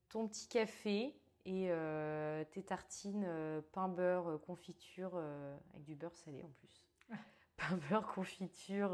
[0.08, 1.14] ton petit café,
[1.44, 5.16] et euh, tes tartines euh, pain beurre euh, confiture
[5.72, 6.82] avec du beurre salé en plus.
[7.10, 7.16] Ah.
[7.56, 8.90] Pain beurre confiture,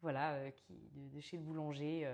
[0.00, 2.12] voilà, qui, de, chez le boulanger.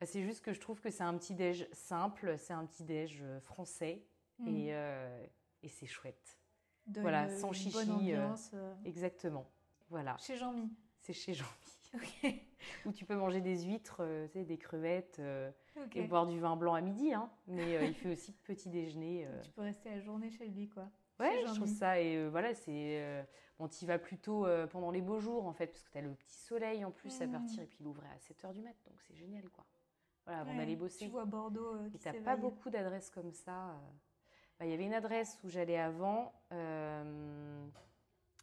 [0.00, 2.84] Bah, c'est juste que je trouve que c'est un petit déj simple, c'est un petit
[2.84, 4.02] déj français
[4.38, 4.48] mmh.
[4.48, 4.68] et,
[5.62, 6.38] et c'est chouette.
[6.86, 7.70] voilà, sans chichi.
[7.70, 8.52] Bonne ambiance,
[8.86, 9.46] exactement.
[9.90, 10.16] Voilà.
[10.16, 10.70] Chez Jean-Mi.
[11.00, 12.40] C'est chez Jean-Mi.
[12.86, 14.02] Où tu peux manger des huîtres,
[14.34, 15.20] des crevettes
[15.94, 17.12] et boire du vin blanc à midi.
[17.12, 17.30] Hein.
[17.46, 19.26] Mais euh, il fait aussi petit déjeuner.
[19.26, 19.42] Euh.
[19.44, 20.88] Tu peux rester la journée chez lui, quoi.
[21.18, 22.00] Ouais, je trouve ça.
[22.00, 23.26] Et euh, voilà, c'est.
[23.58, 26.02] bon, tu y vas plutôt pendant les beaux jours, en fait, parce que tu as
[26.02, 27.32] le petit soleil en plus à mmh.
[27.32, 27.62] partir.
[27.62, 29.64] Et puis il ouvrait à 7 h du mat, donc c'est génial, quoi.
[30.24, 31.06] Voilà, avant d'aller bosser.
[31.06, 31.76] Tu vois Bordeaux.
[31.94, 33.80] et tu pas beaucoup d'adresses comme ça.
[34.58, 36.32] Bah, il y avait une adresse où j'allais avant.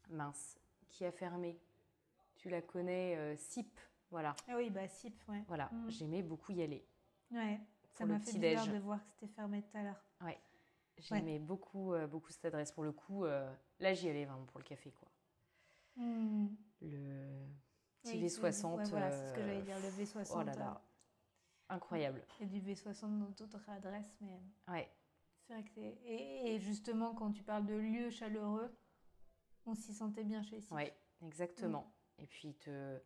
[0.10, 1.60] mince, qui a fermé.
[2.48, 3.78] Tu la connais, SIP.
[4.10, 4.34] Voilà.
[4.48, 5.44] Ah oui, bah SIP, ouais.
[5.50, 5.90] Voilà, mmh.
[5.90, 6.88] j'aimais beaucoup y aller.
[7.30, 7.60] Ouais,
[7.92, 10.02] ça m'a fait bizarre de voir que c'était fermé tout à l'heure.
[10.22, 10.40] Ouais,
[10.98, 12.72] j'aimais beaucoup, euh, beaucoup cette adresse.
[12.72, 15.10] Pour le coup, euh, là, j'y allais vraiment pour le café, quoi.
[15.98, 16.48] Hmm.
[16.82, 17.48] Le
[18.02, 18.88] petit V60.
[18.92, 20.32] voilà, c'est ce que j'allais dire, le V60.
[20.34, 20.82] Oh là là.
[21.68, 22.24] incroyable.
[22.40, 24.40] Et du V60 dans d'autres adresses, mais
[24.70, 24.90] Ouais,
[25.42, 25.98] c'est vrai que c'est.
[26.06, 28.74] Et, et justement, quand tu parles de lieux chaleureux,
[29.66, 30.74] on s'y sentait bien chez ici.
[30.74, 31.92] ouais, exactement.
[32.20, 33.00] Et puis, il te,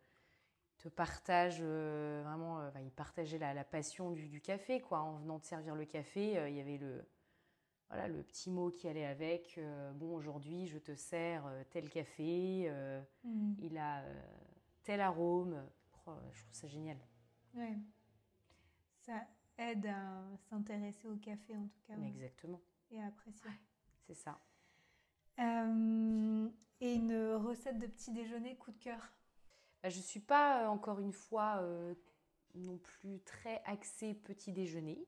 [0.78, 5.00] te partage euh, vraiment, euh, il partageait la, la passion du, du café, quoi.
[5.02, 7.06] En venant de servir le café, euh, il y avait le,
[7.90, 9.60] voilà, le petit mot qui allait avec.
[9.96, 12.72] bon, aujourd'hui, je te sers tel café,
[13.24, 13.54] Mm.
[13.60, 14.04] il a
[14.84, 15.62] tel arôme.
[16.08, 16.98] Oh, je trouve ça génial.
[17.54, 17.78] Ouais.
[19.02, 23.52] Ça aide à s'intéresser au café en tout cas ouais, Exactement, et à apprécier.
[24.08, 24.40] c'est ça.
[25.42, 29.12] Euh, et une recette de petit déjeuner coup de cœur.
[29.84, 31.94] Bah, je ne suis pas, euh, encore une fois, euh,
[32.56, 35.06] non plus très axée petit déjeuner.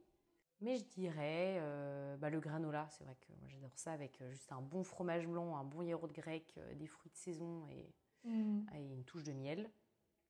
[0.62, 2.88] Mais je dirais euh, bah, le granola.
[2.90, 6.12] C'est vrai que moi j'adore ça avec juste un bon fromage blanc, un bon yaourt
[6.12, 7.94] grec, des fruits de saison et,
[8.26, 8.66] Mm.
[8.74, 9.70] et une touche de miel.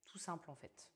[0.06, 0.90] Tout simple en fait.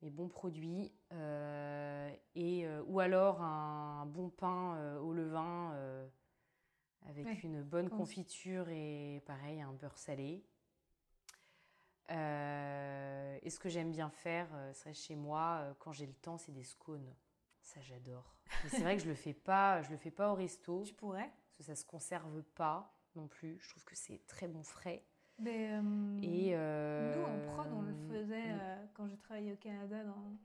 [0.00, 0.92] Mais bons produits.
[1.12, 5.72] euh, et, euh, ou alors un, bon pain euh, au levain
[7.08, 10.44] avec Ouais, une bonne confiture et pareil, un beurre salé.
[12.10, 16.12] Euh, et ce que j'aime bien faire, euh, c'est chez moi, euh, quand j'ai le
[16.14, 17.14] temps, c'est des scones.
[17.62, 18.34] Ça, j'adore.
[18.64, 20.94] Mais c'est vrai que je le fais pas, je le fais pas au resto, Tu
[20.94, 21.30] pourrais.
[21.30, 23.58] parce que ça se conserve pas non plus.
[23.60, 25.04] Je trouve que c'est très bon frais.
[25.38, 28.54] Mais, euh, Et euh, Nous, en prod, on le faisait
[28.94, 30.36] quand j'ai travaillé au Canada, dans,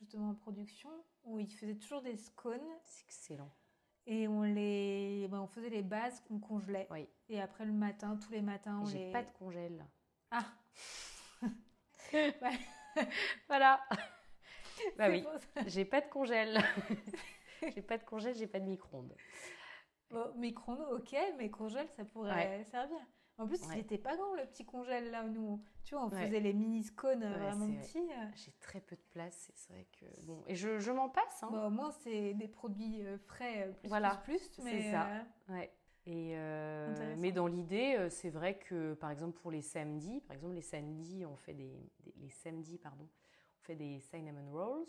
[0.00, 0.90] justement en production,
[1.24, 3.52] où ils faisaient toujours des scones C'est excellent.
[4.10, 6.88] Et on, les, ben, on faisait les bases qu'on congelait.
[6.90, 7.06] Oui.
[7.28, 9.12] Et après le matin, tous les matins, on J'ai les.
[9.12, 9.84] pas de congèle.
[10.30, 10.44] Ah
[13.48, 13.80] Voilà.
[14.96, 15.26] bah oui,
[15.66, 16.58] j'ai pas de congèle.
[17.74, 19.14] j'ai pas de congèle, j'ai pas de micro-ondes.
[20.10, 22.64] Bon, micro-ondes, ok, mais congèle, ça pourrait Ouais.
[22.64, 22.98] servir.
[23.38, 23.80] En plus, il Ouais.
[23.80, 25.62] était pas grand le petit congèle là où nous.
[25.84, 26.26] Tu vois, on Ouais.
[26.26, 27.86] faisait les mini scones euh, Ouais, vraiment c'est vrai.
[27.86, 28.12] petits.
[28.12, 28.26] euh.
[28.34, 30.42] J'ai très peu de place, c'est vrai que bon.
[30.48, 31.48] Et je, je m'en passe, hein.
[31.50, 34.50] Bon, au moins, c'est des produits euh, frais plus, Voilà, plus, plus.
[34.56, 35.06] c'est Mais, ça.
[35.08, 35.72] euh, Ouais.
[36.06, 40.54] Et euh, mais dans l'idée, c'est vrai que par exemple pour les samedis, par exemple
[40.54, 44.86] les samedis, on fait des, des- les samedis pardon, on fait des cinnamon rolls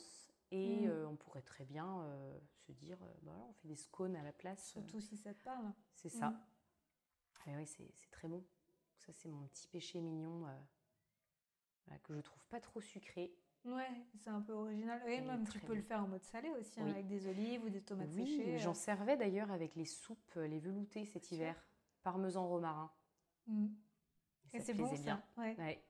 [0.51, 0.89] et Mm.
[0.89, 4.23] euh, on pourrait très bien euh, se dire, bah voilà, on fait des scones à
[4.23, 4.65] la place.
[4.69, 5.73] surtout si ça te parle.
[5.93, 6.33] C'est ça.
[7.47, 8.43] Et oui, c'est très bon.
[8.97, 10.59] Ça c'est mon petit péché mignon euh,
[11.85, 13.33] voilà, que je trouve pas trop sucré.
[13.65, 15.01] Ouais, c'est un peu original.
[15.07, 16.91] Et Et même, tu peux le faire en mode salé aussi, hein, Oui.
[16.91, 18.57] avec des olives ou des tomates oui, séchées.
[18.59, 18.73] j'en euh.
[18.73, 21.55] servais d'ailleurs avec les soupes, euh, les veloutés cet hiver,
[22.03, 22.91] parmesan romarin.
[23.47, 23.67] Mm.
[24.53, 25.21] Et c'est bon, ça.
[25.37, 25.55] Ouais.
[25.57, 25.83] Ouais.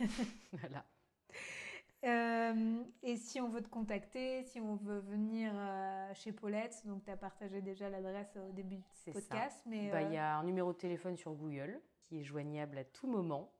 [0.52, 0.84] voilà.
[2.04, 7.04] Euh, et si on veut te contacter, si on veut venir euh, chez Paulette, donc
[7.04, 9.90] tu as partagé déjà l'adresse au début du podcast, mais.
[9.90, 12.84] Bah, Il euh, y a un numéro de téléphone sur Google qui est joignable à
[12.84, 13.52] tout moment.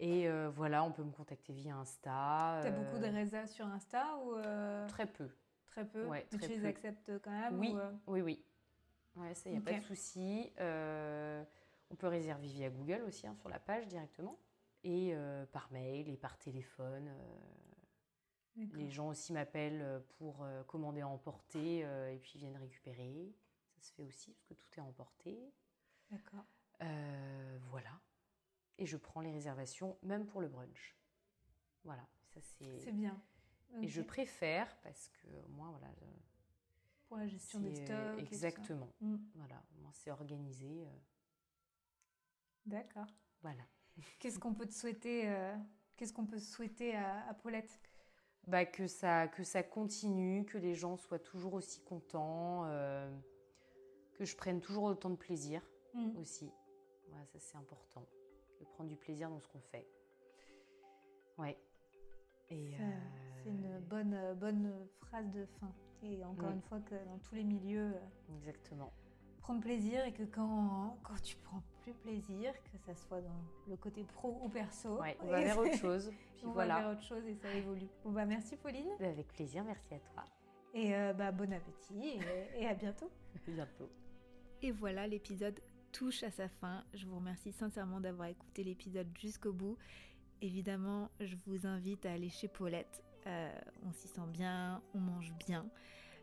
[0.00, 2.60] Et euh, voilà, on peut me contacter via Insta.
[2.62, 5.28] T'as euh, beaucoup de résas sur Insta ou euh, Très peu.
[5.66, 6.06] très peu?
[6.06, 7.74] Ouais, Mais très tu les acceptes quand même Oui,
[8.06, 8.44] ou, oui, oui.
[9.16, 10.52] Ouais, ça, il n'y a pas de souci.
[11.90, 14.38] On peut réserver via Google aussi, hein, sur la page directement.
[14.84, 17.08] Et euh, par mail et par téléphone.
[17.08, 21.78] euh, les gens aussi m'appellent euh, pour commander à emporter
[22.12, 23.32] et puis viennent récupérer.
[23.76, 25.52] Ça se fait aussi parce que tout est emporté.
[26.10, 26.44] D'accord.
[27.70, 28.00] Voilà.
[28.78, 30.96] Et je prends les réservations même pour le brunch.
[31.84, 32.92] Voilà, ça C'est c'est.
[32.92, 33.20] bien.
[33.82, 35.92] Et je préfère parce que moi voilà.
[35.94, 36.04] je-
[37.08, 37.90] Pour la gestion des stocks.
[38.18, 38.48] et tout ça.
[38.48, 38.92] Exactement.
[39.00, 39.16] Mm.
[39.34, 40.86] Voilà, moi c'est organisé.
[42.66, 43.06] D'accord.
[43.42, 43.62] voilà.
[44.18, 45.54] Qu'est-ce qu'on peut te souhaiter euh,
[45.96, 47.80] Qu'est-ce qu'on peut souhaiter à, à Paulette?
[48.46, 53.10] Bah, que, ça, que ça continue, que les gens soient toujours aussi contents, euh,
[54.14, 55.62] que je prenne toujours autant de plaisir
[55.94, 56.16] Mm.
[56.18, 56.50] aussi.
[57.08, 58.04] Voilà, ça c'est important.
[58.60, 59.86] De prendre du plaisir dans ce qu'on fait.
[61.38, 61.56] Ouais.
[62.50, 62.98] Et euh,
[63.42, 65.72] C'est une bonne, bonne phrase de fin.
[66.02, 66.54] Et encore Mm.
[66.54, 67.94] une fois, que dans tous les milieux,
[68.36, 68.92] Exactement.
[69.40, 71.62] prendre plaisir et que quand, quand tu prends
[71.92, 75.58] plus plaisir, que ça soit dans le côté pro ou perso, Ouais, on va vers
[75.58, 76.10] autre chose.
[76.36, 77.88] Puis on va vers autre chose et ça évolue.
[78.04, 80.24] Bon bah merci Pauline Avec plaisir, merci à toi.
[80.74, 82.18] et euh, bah, bon appétit
[82.56, 83.10] et, et à bientôt.
[83.34, 83.88] À bientôt.
[84.62, 85.60] Et voilà, l'épisode
[85.92, 86.84] touche à sa fin.
[86.94, 89.76] Je vous remercie sincèrement d'avoir écouté l'épisode jusqu'au bout.
[90.42, 93.02] Évidemment, je vous invite à aller chez Paulette.
[93.26, 93.50] Euh,
[93.84, 95.66] on s'y sent bien, on mange bien.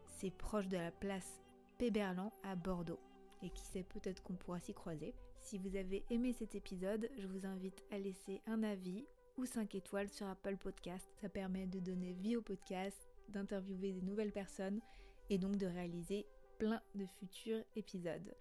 [0.06, 1.42] C'est proche de la place
[1.78, 3.00] Péberlan à Bordeaux.
[3.42, 5.14] Et qui sait, peut-être qu'on pourra s'y croiser.
[5.46, 9.06] Si vous avez aimé cet épisode, je vous invite à laisser un avis
[9.38, 11.08] ou 5 étoiles sur Apple Podcast.
[11.22, 14.82] Ça permet de donner vie au podcast, d'interviewer des nouvelles personnes
[15.30, 16.26] et donc de réaliser
[16.58, 18.36] plein de futurs épisodes.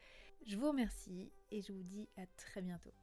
[0.47, 2.95] Je vous remercie et je vous dis à très bientôt.